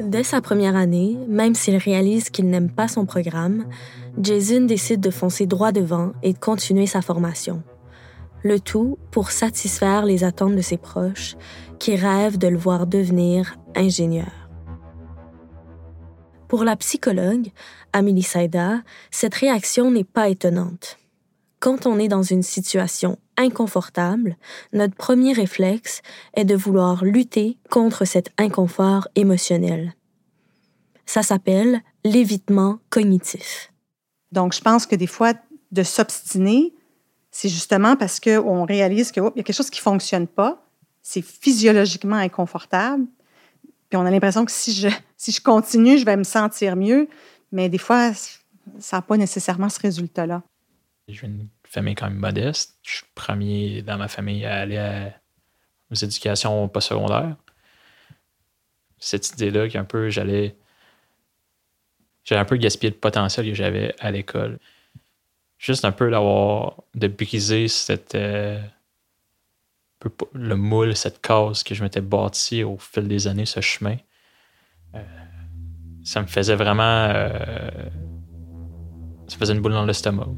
Dès 0.00 0.22
sa 0.22 0.40
première 0.40 0.76
année, 0.76 1.18
même 1.28 1.54
s'il 1.54 1.76
réalise 1.76 2.30
qu'il 2.30 2.48
n'aime 2.48 2.70
pas 2.70 2.88
son 2.88 3.04
programme, 3.04 3.66
Jason 4.18 4.62
décide 4.62 5.00
de 5.00 5.10
foncer 5.10 5.46
droit 5.46 5.72
devant 5.72 6.12
et 6.22 6.32
de 6.32 6.38
continuer 6.38 6.86
sa 6.86 7.02
formation 7.02 7.62
le 8.44 8.60
tout 8.60 8.98
pour 9.10 9.30
satisfaire 9.32 10.04
les 10.04 10.22
attentes 10.22 10.54
de 10.54 10.60
ses 10.60 10.76
proches 10.76 11.34
qui 11.80 11.96
rêvent 11.96 12.38
de 12.38 12.46
le 12.46 12.58
voir 12.58 12.86
devenir 12.86 13.56
ingénieur. 13.74 14.30
Pour 16.46 16.62
la 16.62 16.76
psychologue, 16.76 17.50
Amélie 17.92 18.22
Saïda, 18.22 18.82
cette 19.10 19.34
réaction 19.34 19.90
n'est 19.90 20.04
pas 20.04 20.28
étonnante. 20.28 20.98
Quand 21.58 21.86
on 21.86 21.98
est 21.98 22.08
dans 22.08 22.22
une 22.22 22.42
situation 22.42 23.18
inconfortable, 23.38 24.36
notre 24.74 24.94
premier 24.94 25.32
réflexe 25.32 26.02
est 26.34 26.44
de 26.44 26.54
vouloir 26.54 27.04
lutter 27.04 27.56
contre 27.70 28.04
cet 28.04 28.30
inconfort 28.38 29.08
émotionnel. 29.16 29.94
Ça 31.06 31.22
s'appelle 31.22 31.80
l'évitement 32.04 32.78
cognitif. 32.90 33.72
Donc, 34.30 34.52
je 34.52 34.60
pense 34.60 34.86
que 34.86 34.96
des 34.96 35.06
fois, 35.06 35.32
de 35.72 35.82
s'obstiner, 35.82 36.73
c'est 37.34 37.48
justement 37.48 37.96
parce 37.96 38.20
qu'on 38.20 38.64
réalise 38.64 39.10
qu'il 39.10 39.20
y 39.20 39.26
a 39.26 39.30
quelque 39.32 39.52
chose 39.52 39.68
qui 39.68 39.80
ne 39.80 39.82
fonctionne 39.82 40.28
pas, 40.28 40.64
c'est 41.02 41.20
physiologiquement 41.20 42.14
inconfortable, 42.14 43.06
puis 43.90 43.96
on 43.96 44.06
a 44.06 44.10
l'impression 44.12 44.44
que 44.44 44.52
si 44.52 44.72
je, 44.72 44.88
si 45.16 45.32
je 45.32 45.42
continue, 45.42 45.98
je 45.98 46.04
vais 46.04 46.16
me 46.16 46.22
sentir 46.22 46.76
mieux, 46.76 47.08
mais 47.50 47.68
des 47.68 47.78
fois, 47.78 48.12
ça 48.78 48.98
n'a 48.98 49.02
pas 49.02 49.16
nécessairement 49.16 49.68
ce 49.68 49.80
résultat-là. 49.80 50.44
J'ai 51.08 51.26
une 51.26 51.48
famille 51.64 51.96
quand 51.96 52.08
même 52.08 52.20
modeste. 52.20 52.78
Je 52.82 52.98
suis 52.98 53.06
premier 53.16 53.82
dans 53.82 53.98
ma 53.98 54.06
famille 54.06 54.44
à 54.44 54.60
aller 54.60 55.10
aux 55.90 55.96
éducations 55.96 56.68
postsecondaires. 56.68 57.34
Cette 59.00 59.30
idée-là 59.30 59.68
qu'un 59.68 59.84
peu 59.84 60.08
j'allais. 60.08 60.54
J'ai 62.22 62.36
un 62.36 62.44
peu 62.44 62.56
gaspillé 62.56 62.90
le 62.90 62.96
potentiel 62.96 63.44
que 63.46 63.54
j'avais 63.54 63.92
à 63.98 64.12
l'école 64.12 64.60
juste 65.58 65.84
un 65.84 65.92
peu 65.92 66.10
d'avoir 66.10 66.82
de 66.94 67.08
briser 67.08 67.68
cette 67.68 68.14
euh, 68.14 68.60
le 70.34 70.56
moule, 70.56 70.96
cette 70.96 71.20
case 71.20 71.62
que 71.62 71.74
je 71.74 71.82
m'étais 71.82 72.00
bâti 72.00 72.62
au 72.62 72.76
fil 72.76 73.08
des 73.08 73.26
années, 73.26 73.46
ce 73.46 73.60
chemin. 73.60 73.96
Euh, 74.94 75.02
ça 76.04 76.20
me 76.20 76.26
faisait 76.26 76.56
vraiment 76.56 76.82
euh, 76.82 77.70
ça 79.26 79.38
faisait 79.38 79.54
une 79.54 79.60
boule 79.60 79.72
dans 79.72 79.86
l'estomac. 79.86 80.28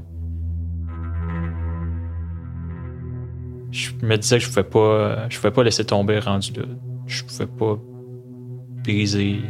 Je 3.72 3.90
me 4.02 4.16
disais 4.16 4.38
que 4.38 4.44
je 4.44 4.48
pouvais 4.48 4.64
pas 4.64 5.28
je 5.28 5.36
pouvais 5.36 5.50
pas 5.50 5.64
laisser 5.64 5.84
tomber 5.84 6.20
rendu 6.20 6.52
là. 6.52 6.64
Je 7.06 7.24
pouvais 7.24 7.46
pas 7.46 7.78
briser 8.84 9.40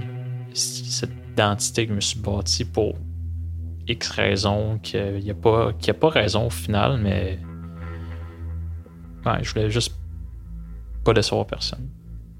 cette 0.54 1.10
identité 1.32 1.84
que 1.84 1.90
je 1.90 1.96
me 1.96 2.00
suis 2.00 2.18
bâti 2.18 2.64
pour 2.64 2.94
X 3.88 4.10
raisons, 4.10 4.78
qu'il 4.82 5.18
n'y 5.18 5.30
a, 5.30 5.34
pas, 5.34 5.70
a 5.70 5.94
pas 5.94 6.08
raison 6.08 6.46
au 6.46 6.50
final, 6.50 6.98
mais 7.00 7.38
je 9.42 9.52
voulais 9.52 9.70
juste 9.70 9.96
pas 11.04 11.12
décevoir 11.12 11.46
personne. 11.46 11.88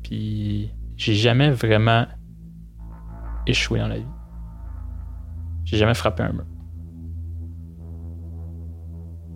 Puis 0.03 0.71
j'ai 0.97 1.15
jamais 1.15 1.51
vraiment 1.51 2.07
échoué 3.47 3.79
dans 3.79 3.89
la 3.89 3.99
vie. 3.99 4.07
J'ai 5.65 5.77
jamais 5.77 5.95
frappé 5.95 6.23
un 6.23 6.33
mur. 6.33 6.47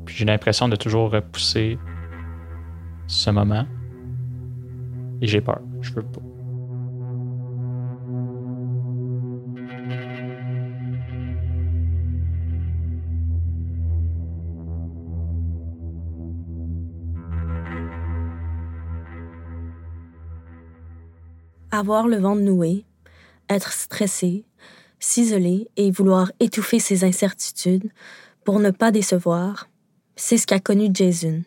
Puis 0.04 0.16
j'ai 0.16 0.24
l'impression 0.24 0.68
de 0.68 0.76
toujours 0.76 1.10
repousser 1.10 1.78
ce 3.06 3.30
moment. 3.30 3.66
Et 5.20 5.26
j'ai 5.26 5.40
peur. 5.40 5.60
Je 5.80 5.92
veux 5.92 6.02
pas. 6.02 6.20
Avoir 21.80 22.08
le 22.08 22.18
vent 22.18 22.37
noué, 22.37 22.84
être 23.49 23.72
stressé, 23.72 24.44
s'isoler 24.99 25.68
et 25.76 25.90
vouloir 25.90 26.30
étouffer 26.38 26.78
ses 26.78 27.04
incertitudes 27.04 27.90
pour 28.44 28.60
ne 28.60 28.70
pas 28.70 28.90
décevoir, 28.90 29.68
c'est 30.14 30.37
ce 30.37 30.46
qu'a 30.46 30.60
connu 30.60 30.90
Jason. 30.92 31.42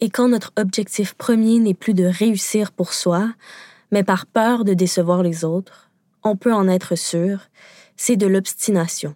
Et 0.00 0.08
quand 0.08 0.28
notre 0.28 0.52
objectif 0.56 1.12
premier 1.12 1.58
n'est 1.58 1.74
plus 1.74 1.92
de 1.92 2.04
réussir 2.04 2.72
pour 2.72 2.94
soi, 2.94 3.34
mais 3.92 4.02
par 4.02 4.24
peur 4.24 4.64
de 4.64 4.72
décevoir 4.72 5.22
les 5.22 5.44
autres, 5.44 5.90
on 6.22 6.36
peut 6.36 6.54
en 6.54 6.66
être 6.66 6.96
sûr, 6.96 7.40
c'est 7.96 8.16
de 8.16 8.26
l'obstination. 8.26 9.14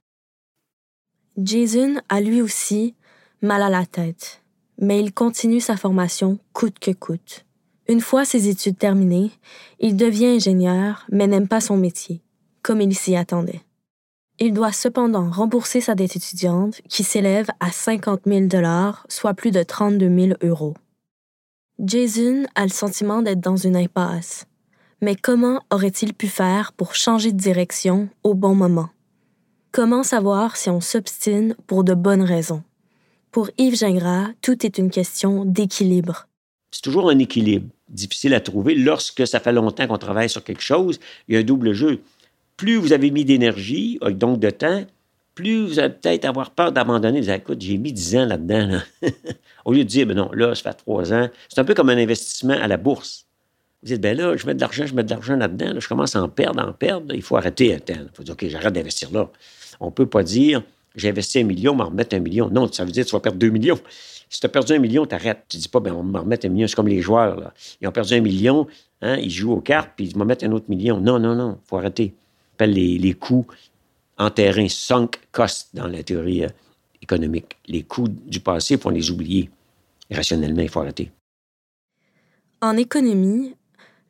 Jason 1.38 2.02
a 2.10 2.20
lui 2.20 2.42
aussi 2.42 2.94
mal 3.40 3.62
à 3.62 3.70
la 3.70 3.86
tête, 3.86 4.42
mais 4.78 5.00
il 5.00 5.14
continue 5.14 5.60
sa 5.60 5.78
formation 5.78 6.38
coûte 6.52 6.78
que 6.78 6.90
coûte. 6.90 7.46
Une 7.90 8.02
fois 8.02 8.26
ses 8.26 8.48
études 8.48 8.76
terminées, 8.76 9.30
il 9.80 9.96
devient 9.96 10.26
ingénieur, 10.26 11.06
mais 11.10 11.26
n'aime 11.26 11.48
pas 11.48 11.62
son 11.62 11.78
métier, 11.78 12.20
comme 12.60 12.82
il 12.82 12.94
s'y 12.94 13.16
attendait. 13.16 13.62
Il 14.38 14.52
doit 14.52 14.72
cependant 14.72 15.30
rembourser 15.30 15.80
sa 15.80 15.94
dette 15.94 16.14
étudiante, 16.14 16.82
qui 16.90 17.02
s'élève 17.02 17.48
à 17.60 17.72
50 17.72 18.20
000 18.26 18.46
dollars, 18.46 19.06
soit 19.08 19.32
plus 19.32 19.52
de 19.52 19.62
32 19.62 20.14
000 20.14 20.38
euros. 20.42 20.74
Jason 21.78 22.44
a 22.54 22.64
le 22.64 22.70
sentiment 22.70 23.22
d'être 23.22 23.40
dans 23.40 23.56
une 23.56 23.76
impasse. 23.76 24.44
Mais 25.00 25.16
comment 25.16 25.62
aurait-il 25.70 26.12
pu 26.12 26.26
faire 26.26 26.74
pour 26.74 26.94
changer 26.94 27.32
de 27.32 27.38
direction 27.38 28.10
au 28.22 28.34
bon 28.34 28.54
moment? 28.54 28.90
Comment 29.72 30.02
savoir 30.02 30.58
si 30.58 30.68
on 30.68 30.82
s'obstine 30.82 31.56
pour 31.66 31.84
de 31.84 31.94
bonnes 31.94 32.22
raisons? 32.22 32.64
Pour 33.30 33.48
Yves 33.56 33.76
Gingras, 33.76 34.28
tout 34.42 34.66
est 34.66 34.76
une 34.76 34.90
question 34.90 35.46
d'équilibre. 35.46 36.26
C'est 36.70 36.82
toujours 36.82 37.08
un 37.08 37.18
équilibre 37.18 37.68
difficile 37.88 38.34
à 38.34 38.40
trouver 38.40 38.74
lorsque 38.74 39.26
ça 39.26 39.40
fait 39.40 39.52
longtemps 39.52 39.86
qu'on 39.86 39.98
travaille 39.98 40.28
sur 40.28 40.44
quelque 40.44 40.62
chose. 40.62 40.98
Il 41.28 41.34
y 41.34 41.36
a 41.36 41.40
un 41.40 41.44
double 41.44 41.72
jeu. 41.72 42.00
Plus 42.56 42.76
vous 42.76 42.92
avez 42.92 43.10
mis 43.10 43.24
d'énergie, 43.24 43.98
donc 44.02 44.40
de 44.40 44.50
temps, 44.50 44.84
plus 45.38 45.64
vous 45.64 45.78
allez 45.78 45.94
peut-être 45.94 46.24
avoir 46.24 46.50
peur 46.50 46.72
d'abandonner. 46.72 47.20
Vous 47.20 47.30
écoute, 47.30 47.60
j'ai 47.60 47.78
mis 47.78 47.92
10 47.92 48.16
ans 48.16 48.26
là-dedans. 48.26 48.80
Au 49.64 49.72
lieu 49.72 49.84
de 49.84 49.88
dire, 49.88 50.04
ben 50.04 50.16
non, 50.16 50.30
là, 50.32 50.52
ça 50.56 50.72
fait 50.72 50.78
3 50.78 51.12
ans. 51.12 51.28
C'est 51.48 51.60
un 51.60 51.64
peu 51.64 51.74
comme 51.74 51.90
un 51.90 51.96
investissement 51.96 52.56
à 52.60 52.66
la 52.66 52.76
bourse. 52.76 53.26
Vous 53.82 53.90
dites, 53.90 54.00
ben 54.00 54.16
là, 54.16 54.36
je 54.36 54.44
mets 54.46 54.54
de 54.54 54.60
l'argent, 54.60 54.84
je 54.84 54.94
mets 54.96 55.04
de 55.04 55.10
l'argent 55.10 55.36
là-dedans. 55.36 55.78
je 55.78 55.86
commence 55.86 56.16
à 56.16 56.22
en 56.22 56.28
perdre, 56.28 56.60
en 56.66 56.72
perdre. 56.72 57.14
Il 57.14 57.22
faut 57.22 57.36
arrêter 57.36 57.72
un 57.72 57.78
temps. 57.78 57.94
Il 57.96 58.10
faut 58.12 58.24
dire, 58.24 58.34
OK, 58.34 58.46
j'arrête 58.48 58.72
d'investir 58.72 59.12
là. 59.12 59.30
On 59.78 59.86
ne 59.86 59.90
peut 59.92 60.06
pas 60.06 60.24
dire, 60.24 60.62
j'ai 60.96 61.10
investi 61.10 61.38
un 61.38 61.44
million, 61.44 61.76
m'en 61.76 61.86
remettre 61.86 62.16
un 62.16 62.18
million. 62.18 62.50
Non, 62.50 62.70
ça 62.72 62.84
veut 62.84 62.90
dire 62.90 63.04
que 63.04 63.10
tu 63.10 63.14
vas 63.14 63.20
perdre 63.20 63.38
2 63.38 63.50
millions. 63.50 63.78
Si 64.30 64.40
tu 64.40 64.46
as 64.46 64.48
perdu 64.48 64.72
un 64.72 64.78
million, 64.78 65.06
tu 65.06 65.14
arrêtes. 65.14 65.44
Tu 65.48 65.56
dis 65.56 65.68
pas, 65.68 65.80
ben, 65.80 65.92
on 65.92 66.02
va 66.02 66.02
me 66.02 66.18
remettre 66.18 66.46
un 66.46 66.50
million. 66.50 66.66
C'est 66.66 66.76
comme 66.76 66.88
les 66.88 67.00
joueurs, 67.00 67.38
là. 67.38 67.54
Ils 67.80 67.88
ont 67.88 67.92
perdu 67.92 68.14
un 68.14 68.20
million, 68.20 68.66
hein, 69.00 69.16
ils 69.16 69.30
jouent 69.30 69.52
aux 69.52 69.60
cartes, 69.60 69.92
puis 69.96 70.06
ils 70.06 70.16
vont 70.16 70.24
mettre 70.24 70.44
un 70.44 70.52
autre 70.52 70.66
million. 70.68 71.00
Non, 71.00 71.18
non, 71.18 71.34
non, 71.34 71.58
faut 71.64 71.76
arrêter. 71.76 72.14
On 72.14 72.54
appelle 72.56 72.72
les, 72.72 72.98
les 72.98 73.14
coûts 73.14 73.46
en 74.18 74.30
terrain, 74.30 74.68
sunk 74.68 75.10
cost 75.32 75.70
dans 75.74 75.86
la 75.86 76.02
théorie 76.02 76.44
euh, 76.44 76.48
économique. 77.00 77.56
Les 77.66 77.82
coûts 77.82 78.08
du 78.08 78.40
passé, 78.40 78.74
il 78.74 78.80
faut 78.80 78.90
les 78.90 79.10
oublier. 79.10 79.48
Rationnellement, 80.10 80.62
il 80.62 80.68
faut 80.68 80.80
arrêter. 80.80 81.10
En 82.60 82.76
économie, 82.76 83.54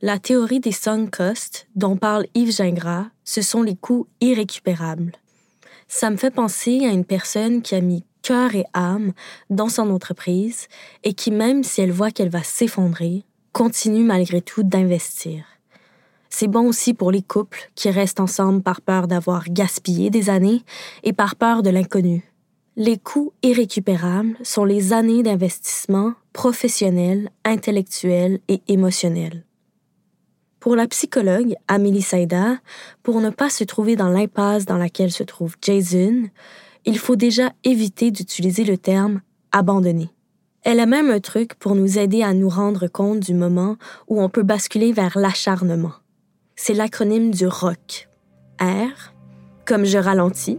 la 0.01 0.19
théorie 0.19 0.61
des 0.61 0.73
sunk 0.73 1.09
costs 1.11 1.69
dont 1.75 1.97
parle 1.97 2.27
Yves 2.35 2.57
Gingras, 2.57 3.07
ce 3.25 3.43
sont 3.43 3.63
les 3.63 3.77
coûts 3.77 4.07
irrécupérables. 4.21 5.13
Ça 5.89 6.09
me 6.11 6.17
fait 6.17 6.31
penser 6.31 6.87
à 6.87 6.93
une 6.93 7.05
personne 7.05 7.63
qui 7.63 7.75
a 7.75 7.81
mis 7.81 8.05
cœur 8.29 8.55
et 8.55 8.67
âme 8.75 9.13
dans 9.49 9.71
son 9.71 9.89
entreprise 9.89 10.69
et 11.03 11.15
qui, 11.15 11.31
même 11.31 11.65
si 11.65 11.81
elle 11.81 11.93
voit 11.93 12.11
qu'elle 12.11 12.29
va 12.29 12.43
s'effondrer, 12.43 13.25
continue 13.55 14.05
malgré 14.05 14.43
tout 14.43 14.63
d'investir. 14.63 15.47
C'est 16.29 16.47
bon 16.47 16.69
aussi 16.69 16.93
pour 16.93 17.11
les 17.11 17.23
couples 17.23 17.71
qui 17.75 17.89
restent 17.89 18.21
ensemble 18.21 18.61
par 18.61 18.83
peur 18.83 19.09
d'avoir 19.09 19.45
gaspillé 19.49 20.11
des 20.11 20.29
années 20.29 20.63
et 21.05 21.15
par 21.15 21.37
peur 21.37 21.63
de 21.63 21.71
l'inconnu. 21.71 22.31
Les 22.77 22.99
coûts 22.99 23.33
irrécupérables 23.43 24.37
sont 24.43 24.67
les 24.67 24.93
années 24.93 25.23
d'investissement 25.23 26.13
professionnel, 26.35 27.31
intellectuel 27.47 28.41
et 28.49 28.61
émotionnel. 28.69 29.47
Pour 30.61 30.77
la 30.77 30.87
psychologue 30.87 31.55
Amélie 31.67 32.03
Saïda, 32.03 32.59
pour 33.03 33.23
ne 33.23 33.31
pas 33.31 33.49
se 33.49 33.65
trouver 33.65 33.97
dans 33.97 34.11
l'impasse 34.11 34.67
dans 34.67 34.77
laquelle 34.77 35.13
se 35.13 35.23
trouve 35.23 35.57
Jason, 35.63 36.29
il 36.89 36.97
faut 36.97 37.17
déjà 37.17 37.53
éviter 37.65 38.11
d'utiliser 38.11 38.65
le 38.65 38.79
terme 38.79 39.21
abandonner. 39.53 40.09
Elle 40.63 40.81
a 40.81 40.87
même 40.87 41.11
un 41.11 41.21
truc 41.21 41.55
pour 41.57 41.75
nous 41.75 41.99
aider 41.99 42.23
à 42.23 42.33
nous 42.33 42.49
rendre 42.49 42.87
compte 42.87 43.21
du 43.21 43.35
moment 43.35 43.77
où 44.09 44.23
on 44.23 44.31
peut 44.31 44.43
basculer 44.43 44.93
vers 44.93 45.19
l'acharnement. 45.19 45.93
C'est 46.57 46.73
l'acronyme 46.73 47.31
du 47.31 47.47
ROC. 47.47 48.09
R, 48.59 49.13
comme 49.67 49.85
je 49.85 49.99
ralentis, 49.99 50.59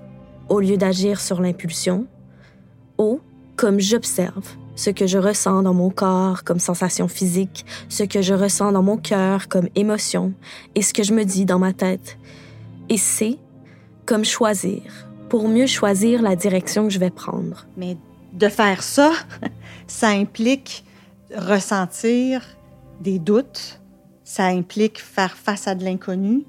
au 0.50 0.60
lieu 0.60 0.78
d'agir 0.78 1.20
sur 1.20 1.42
l'impulsion. 1.42 2.06
O, 3.00 3.22
comme 3.56 3.80
j'observe, 3.80 4.56
ce 4.76 4.92
que 4.92 5.08
je 5.08 5.18
ressens 5.18 5.64
dans 5.64 5.74
mon 5.74 5.90
corps 5.90 6.44
comme 6.44 6.60
sensation 6.60 7.08
physique, 7.08 7.66
ce 7.90 8.04
que 8.04 8.22
je 8.22 8.36
ressens 8.36 8.72
dans 8.72 8.84
mon 8.84 8.98
cœur 8.98 9.48
comme 9.48 9.68
émotion 9.74 10.34
et 10.76 10.84
ce 10.84 10.94
que 10.94 11.02
je 11.02 11.16
me 11.16 11.24
dis 11.24 11.46
dans 11.46 11.60
ma 11.60 11.74
tête. 11.74 12.20
Et 12.88 12.98
C, 12.98 13.40
comme 14.06 14.26
choisir, 14.26 15.09
pour 15.30 15.48
mieux 15.48 15.68
choisir 15.68 16.22
la 16.22 16.36
direction 16.36 16.88
que 16.88 16.94
je 16.94 17.00
vais 17.00 17.12
prendre. 17.12 17.68
Mais 17.78 17.98
de 18.34 18.50
faire 18.50 18.84
ça, 18.84 19.12
ça 19.88 20.10
implique 20.10 20.84
ressentir 21.36 22.44
des 23.00 23.20
doutes, 23.20 23.80
ça 24.24 24.46
implique 24.46 25.00
faire 25.00 25.38
face 25.38 25.68
à 25.68 25.76
de 25.76 25.84
l'inconnu. 25.84 26.44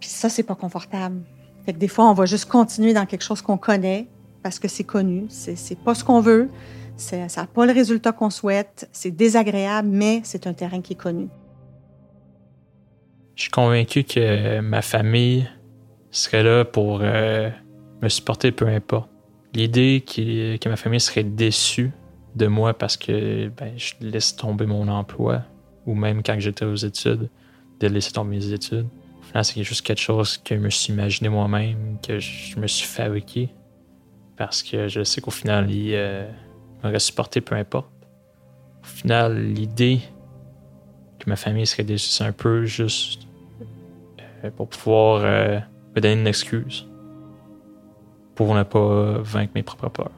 Puis 0.00 0.08
ça, 0.08 0.28
c'est 0.28 0.44
pas 0.44 0.54
confortable. 0.54 1.22
Fait 1.66 1.72
que 1.72 1.78
des 1.78 1.88
fois, 1.88 2.08
on 2.08 2.14
va 2.14 2.24
juste 2.24 2.46
continuer 2.46 2.94
dans 2.94 3.04
quelque 3.04 3.24
chose 3.24 3.42
qu'on 3.42 3.58
connaît 3.58 4.06
parce 4.42 4.58
que 4.58 4.68
c'est 4.68 4.84
connu. 4.84 5.26
C'est 5.28 5.78
pas 5.78 5.94
ce 5.94 6.04
qu'on 6.04 6.20
veut. 6.20 6.48
Ça 6.96 7.26
n'a 7.26 7.46
pas 7.46 7.66
le 7.66 7.72
résultat 7.72 8.12
qu'on 8.12 8.30
souhaite, 8.30 8.88
c'est 8.92 9.12
désagréable, 9.12 9.88
mais 9.88 10.20
c'est 10.24 10.46
un 10.46 10.52
terrain 10.52 10.80
qui 10.80 10.94
est 10.94 10.96
connu. 10.96 11.28
Je 13.36 13.42
suis 13.42 13.50
convaincu 13.52 14.02
que 14.02 14.58
ma 14.60 14.82
famille 14.82 15.48
serait 16.10 16.42
là 16.42 16.64
pour 16.64 17.00
euh, 17.02 17.50
me 18.02 18.08
supporter 18.08 18.52
peu 18.52 18.66
importe. 18.66 19.10
L'idée 19.54 20.04
que 20.06 20.68
ma 20.68 20.76
famille 20.76 21.00
serait 21.00 21.24
déçue 21.24 21.92
de 22.36 22.46
moi 22.46 22.74
parce 22.74 22.96
que 22.96 23.48
ben, 23.48 23.72
je 23.76 23.94
laisse 24.00 24.36
tomber 24.36 24.66
mon 24.66 24.88
emploi, 24.88 25.42
ou 25.86 25.94
même 25.94 26.22
quand 26.22 26.38
j'étais 26.38 26.64
aux 26.64 26.76
études, 26.76 27.28
de 27.80 27.86
laisser 27.86 28.12
tomber 28.12 28.36
mes 28.36 28.52
études. 28.52 28.86
Au 29.34 29.42
c'est 29.42 29.62
juste 29.62 29.82
quelque 29.82 30.00
chose 30.00 30.38
que 30.38 30.54
je 30.54 30.60
me 30.60 30.70
suis 30.70 30.92
imaginé 30.92 31.28
moi-même, 31.28 31.98
que 32.02 32.18
je 32.18 32.58
me 32.58 32.66
suis 32.66 32.86
fabriqué. 32.86 33.50
Parce 34.36 34.62
que 34.62 34.88
je 34.88 35.02
sais 35.02 35.20
qu'au 35.20 35.30
final, 35.30 35.70
il, 35.70 35.94
euh, 35.94 36.30
m'aurait 36.82 36.98
supporté, 36.98 37.40
peu 37.40 37.54
importe. 37.56 37.90
Au 38.82 38.86
final, 38.86 39.52
l'idée 39.52 40.00
que 41.18 41.28
ma 41.28 41.36
famille 41.36 41.66
serait 41.66 41.84
déçue, 41.84 42.08
c'est 42.08 42.24
un 42.24 42.32
peu 42.32 42.64
juste 42.64 43.26
euh, 44.44 44.50
pour 44.50 44.68
pouvoir 44.68 45.22
euh, 45.24 45.58
me 45.98 46.02
donner 46.02 46.20
une 46.20 46.26
excuse 46.26 46.86
pour 48.34 48.54
ne 48.54 48.62
pas 48.62 49.18
vaincre 49.22 49.52
mes 49.54 49.62
propres 49.62 49.88
peurs. 49.88 50.12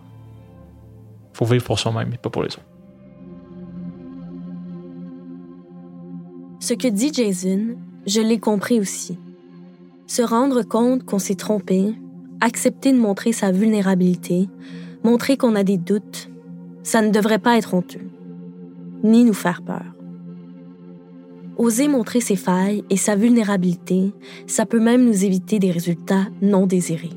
Faut 1.32 1.46
vivre 1.46 1.64
pour 1.64 1.78
soi-même 1.78 2.12
et 2.12 2.18
pas 2.18 2.28
pour 2.28 2.42
les 2.42 2.48
autres. 2.48 2.60
Ce 6.60 6.74
que 6.74 6.88
dit 6.88 7.12
Jason, 7.12 7.76
je 8.06 8.20
l'ai 8.20 8.38
compris 8.38 8.78
aussi. 8.78 9.18
Se 10.06 10.20
rendre 10.22 10.62
compte 10.62 11.04
qu'on 11.04 11.18
s'est 11.18 11.34
trompé, 11.34 11.94
accepter 12.42 12.92
de 12.92 12.98
montrer 12.98 13.32
sa 13.32 13.52
vulnérabilité, 13.52 14.48
montrer 15.02 15.38
qu'on 15.38 15.54
a 15.54 15.62
des 15.62 15.78
doutes, 15.78 16.28
ça 16.82 17.00
ne 17.00 17.10
devrait 17.10 17.38
pas 17.38 17.56
être 17.56 17.72
honteux, 17.72 18.06
ni 19.02 19.24
nous 19.24 19.32
faire 19.32 19.62
peur. 19.62 19.84
Oser 21.60 21.88
montrer 21.88 22.22
ses 22.22 22.36
failles 22.36 22.84
et 22.88 22.96
sa 22.96 23.16
vulnérabilité, 23.16 24.14
ça 24.46 24.64
peut 24.64 24.80
même 24.80 25.04
nous 25.04 25.26
éviter 25.26 25.58
des 25.58 25.70
résultats 25.70 26.24
non 26.40 26.66
désirés. 26.66 27.10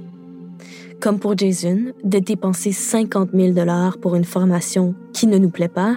Comme 0.99 1.17
pour 1.17 1.37
Jason, 1.37 1.93
de 2.03 2.19
dépenser 2.19 2.73
50 2.73 3.29
000 3.33 3.53
dollars 3.53 3.97
pour 3.99 4.15
une 4.15 4.25
formation 4.25 4.95
qui 5.13 5.27
ne 5.27 5.37
nous 5.37 5.49
plaît 5.49 5.69
pas, 5.69 5.95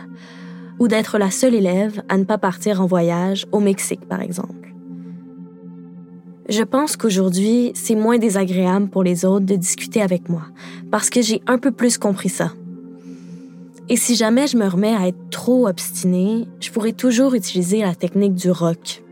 ou 0.78 0.86
d'être 0.86 1.18
la 1.18 1.32
seule 1.32 1.56
élève 1.56 2.04
à 2.08 2.16
ne 2.18 2.22
pas 2.22 2.38
partir 2.38 2.80
en 2.80 2.86
voyage 2.86 3.48
au 3.50 3.58
Mexique, 3.58 4.06
par 4.08 4.20
exemple. 4.20 4.72
Je 6.48 6.62
pense 6.62 6.96
qu'aujourd'hui, 6.96 7.72
c'est 7.74 7.96
moins 7.96 8.18
désagréable 8.18 8.90
pour 8.90 9.02
les 9.02 9.24
autres 9.24 9.46
de 9.46 9.56
discuter 9.56 10.02
avec 10.02 10.28
moi, 10.28 10.44
parce 10.92 11.10
que 11.10 11.20
j'ai 11.20 11.42
un 11.48 11.58
peu 11.58 11.72
plus 11.72 11.98
compris 11.98 12.28
ça. 12.28 12.52
Et 13.88 13.96
si 13.96 14.16
jamais 14.16 14.48
je 14.48 14.56
me 14.56 14.66
remets 14.66 14.94
à 14.94 15.06
être 15.06 15.30
trop 15.30 15.68
obstinée, 15.68 16.48
je 16.60 16.70
pourrais 16.72 16.92
toujours 16.92 17.34
utiliser 17.34 17.82
la 17.82 17.94
technique 17.94 18.34
du 18.34 18.50
rock. 18.50 19.02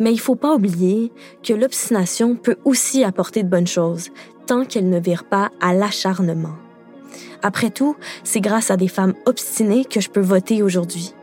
Mais 0.00 0.12
il 0.12 0.18
faut 0.18 0.34
pas 0.34 0.54
oublier 0.54 1.12
que 1.42 1.52
l'obstination 1.52 2.34
peut 2.34 2.56
aussi 2.64 3.04
apporter 3.04 3.44
de 3.44 3.48
bonnes 3.48 3.66
choses, 3.66 4.10
tant 4.46 4.64
qu'elle 4.64 4.88
ne 4.88 4.98
vire 4.98 5.24
pas 5.24 5.50
à 5.60 5.72
l'acharnement. 5.72 6.56
Après 7.42 7.70
tout, 7.70 7.96
c'est 8.24 8.40
grâce 8.40 8.70
à 8.70 8.76
des 8.76 8.88
femmes 8.88 9.14
obstinées 9.24 9.84
que 9.84 10.00
je 10.00 10.10
peux 10.10 10.20
voter 10.20 10.62
aujourd'hui. 10.62 11.14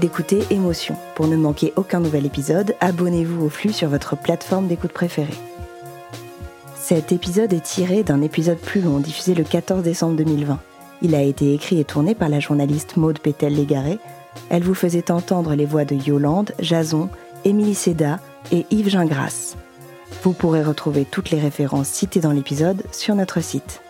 D'écouter 0.00 0.42
Émotion. 0.50 0.96
Pour 1.14 1.28
ne 1.28 1.36
manquer 1.36 1.72
aucun 1.76 2.00
nouvel 2.00 2.26
épisode, 2.26 2.74
abonnez-vous 2.80 3.44
au 3.44 3.48
flux 3.50 3.72
sur 3.72 3.88
votre 3.88 4.16
plateforme 4.16 4.66
d'écoute 4.66 4.92
préférée. 4.92 5.34
Cet 6.74 7.12
épisode 7.12 7.52
est 7.52 7.62
tiré 7.62 8.02
d'un 8.02 8.22
épisode 8.22 8.58
plus 8.58 8.80
long 8.80 8.98
diffusé 8.98 9.34
le 9.34 9.44
14 9.44 9.82
décembre 9.82 10.16
2020. 10.16 10.58
Il 11.02 11.14
a 11.14 11.22
été 11.22 11.54
écrit 11.54 11.78
et 11.78 11.84
tourné 11.84 12.14
par 12.14 12.28
la 12.28 12.40
journaliste 12.40 12.96
Maude 12.96 13.20
Pétel-Légaré. 13.20 13.98
Elle 14.48 14.64
vous 14.64 14.74
faisait 14.74 15.10
entendre 15.10 15.54
les 15.54 15.66
voix 15.66 15.84
de 15.84 15.94
Yolande, 15.94 16.52
Jason, 16.58 17.08
Émilie 17.44 17.74
Seda 17.74 18.18
et 18.50 18.66
Yves 18.70 18.88
Gingras. 18.88 19.54
Vous 20.22 20.32
pourrez 20.32 20.64
retrouver 20.64 21.04
toutes 21.04 21.30
les 21.30 21.40
références 21.40 21.88
citées 21.88 22.20
dans 22.20 22.32
l'épisode 22.32 22.82
sur 22.90 23.14
notre 23.14 23.40
site. 23.40 23.82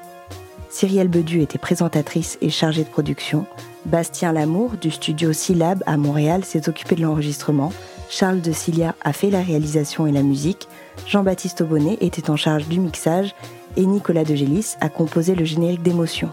Cyrielle 0.71 1.09
Bedu 1.09 1.41
était 1.41 1.59
présentatrice 1.59 2.37
et 2.43 2.51
chargée 2.51 2.85
de 2.85 2.89
production. 2.89 3.47
Bastien 3.87 4.33
Lamour 4.33 4.73
du 4.81 4.91
studio 4.91 5.33
Syllab 5.33 5.83
à 5.87 5.97
Montréal 5.97 6.45
s'est 6.45 6.69
occupé 6.69 6.97
de 6.97 7.03
l'enregistrement. 7.03 7.73
Charles 8.09 8.41
de 8.41 8.53
Cilia 8.53 8.95
a 9.03 9.13
fait 9.13 9.31
la 9.31 9.41
réalisation 9.41 10.07
et 10.07 10.13
la 10.13 10.23
musique. 10.23 10.69
Jean-Baptiste 11.07 11.63
Aubonnet 11.63 11.97
était 12.01 12.29
en 12.29 12.37
charge 12.37 12.69
du 12.69 12.79
mixage 12.79 13.35
et 13.77 13.87
Nicolas 13.87 14.25
de 14.25 14.35
Gélis 14.35 14.77
a 14.81 14.89
composé 14.89 15.35
le 15.35 15.45
générique 15.45 15.83
d'émotion. 15.83 16.31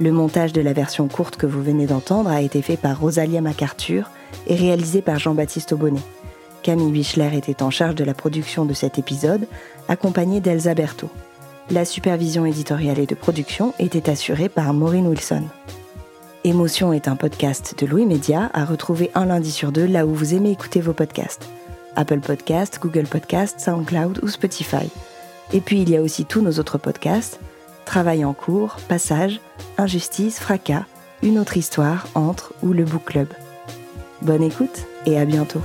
Le 0.00 0.12
montage 0.12 0.52
de 0.52 0.60
la 0.60 0.72
version 0.72 1.08
courte 1.08 1.36
que 1.36 1.46
vous 1.46 1.62
venez 1.62 1.86
d'entendre 1.86 2.30
a 2.30 2.40
été 2.40 2.62
fait 2.62 2.76
par 2.76 3.00
Rosalia 3.00 3.40
MacArthur 3.40 4.10
et 4.46 4.54
réalisé 4.54 5.02
par 5.02 5.18
Jean-Baptiste 5.18 5.72
Aubonnet. 5.72 6.00
Camille 6.62 6.92
Bichler 6.92 7.30
était 7.36 7.62
en 7.62 7.70
charge 7.70 7.94
de 7.94 8.04
la 8.04 8.14
production 8.14 8.64
de 8.64 8.74
cet 8.74 8.98
épisode, 8.98 9.46
accompagnée 9.88 10.40
d'Elsa 10.40 10.74
Berthaud. 10.74 11.10
La 11.70 11.84
supervision 11.84 12.46
éditoriale 12.46 12.98
et 12.98 13.06
de 13.06 13.14
production 13.14 13.74
était 13.78 14.10
assurée 14.10 14.48
par 14.48 14.72
Maureen 14.72 15.06
Wilson. 15.06 15.44
Émotion 16.46 16.92
est 16.92 17.08
un 17.08 17.16
podcast 17.16 17.74
de 17.76 17.86
Louis 17.86 18.06
Média 18.06 18.52
à 18.54 18.64
retrouver 18.64 19.10
un 19.16 19.24
lundi 19.24 19.50
sur 19.50 19.72
deux 19.72 19.84
là 19.84 20.06
où 20.06 20.14
vous 20.14 20.32
aimez 20.32 20.52
écouter 20.52 20.80
vos 20.80 20.92
podcasts. 20.92 21.50
Apple 21.96 22.20
Podcasts, 22.20 22.78
Google 22.80 23.08
Podcasts, 23.08 23.58
SoundCloud 23.58 24.20
ou 24.22 24.28
Spotify. 24.28 24.88
Et 25.52 25.60
puis 25.60 25.82
il 25.82 25.90
y 25.90 25.96
a 25.96 26.00
aussi 26.00 26.24
tous 26.24 26.42
nos 26.42 26.52
autres 26.60 26.78
podcasts 26.78 27.40
Travail 27.84 28.24
en 28.24 28.32
cours, 28.32 28.76
Passage, 28.88 29.40
Injustice, 29.76 30.38
Fracas, 30.38 30.84
Une 31.24 31.40
autre 31.40 31.56
histoire, 31.56 32.06
Entre 32.14 32.54
ou 32.62 32.72
le 32.72 32.84
Book 32.84 33.06
Club. 33.06 33.26
Bonne 34.22 34.44
écoute 34.44 34.86
et 35.04 35.18
à 35.18 35.24
bientôt. 35.24 35.62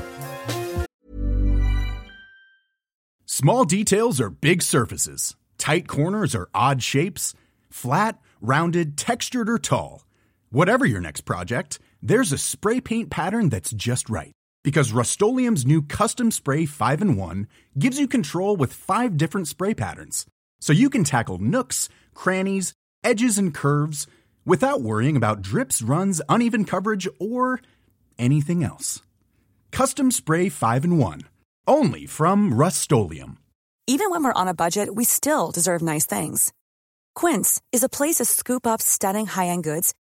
Small 3.27 3.67
details 3.67 4.19
are 4.19 4.31
big 4.31 4.63
surfaces. 4.63 5.35
Tight 5.59 5.87
corners 5.87 6.35
are 6.35 6.49
odd 6.55 6.81
shapes. 6.81 7.35
Flat, 7.69 8.13
rounded, 8.41 8.97
textured, 8.97 9.47
or 9.47 9.59
tall. 9.59 10.07
Whatever 10.53 10.83
your 10.83 10.99
next 10.99 11.21
project, 11.21 11.79
there's 12.03 12.33
a 12.33 12.37
spray 12.37 12.81
paint 12.81 13.09
pattern 13.09 13.47
that's 13.47 13.71
just 13.71 14.09
right. 14.09 14.33
Because 14.65 14.91
Rust 14.91 15.17
new 15.21 15.81
Custom 15.81 16.29
Spray 16.29 16.65
5 16.65 17.01
in 17.01 17.15
1 17.15 17.47
gives 17.79 17.97
you 17.97 18.05
control 18.05 18.57
with 18.57 18.73
five 18.73 19.15
different 19.15 19.47
spray 19.47 19.73
patterns. 19.73 20.25
So 20.59 20.73
you 20.73 20.89
can 20.89 21.05
tackle 21.05 21.37
nooks, 21.37 21.87
crannies, 22.13 22.73
edges, 23.01 23.37
and 23.37 23.53
curves 23.53 24.07
without 24.45 24.81
worrying 24.81 25.15
about 25.15 25.41
drips, 25.41 25.81
runs, 25.81 26.21
uneven 26.27 26.65
coverage, 26.65 27.07
or 27.17 27.61
anything 28.19 28.61
else. 28.61 29.01
Custom 29.71 30.11
Spray 30.11 30.49
5 30.49 30.83
in 30.83 30.97
1. 30.97 31.21
Only 31.65 32.05
from 32.05 32.53
Rust 32.53 32.91
Even 33.87 34.09
when 34.09 34.21
we're 34.21 34.33
on 34.33 34.49
a 34.49 34.53
budget, 34.53 34.93
we 34.93 35.05
still 35.05 35.51
deserve 35.51 35.81
nice 35.81 36.05
things. 36.05 36.51
Quince 37.15 37.61
is 37.71 37.83
a 37.83 37.89
place 37.89 38.15
to 38.15 38.25
scoop 38.25 38.67
up 38.67 38.81
stunning 38.81 39.27
high 39.27 39.47
end 39.47 39.63
goods 39.63 39.93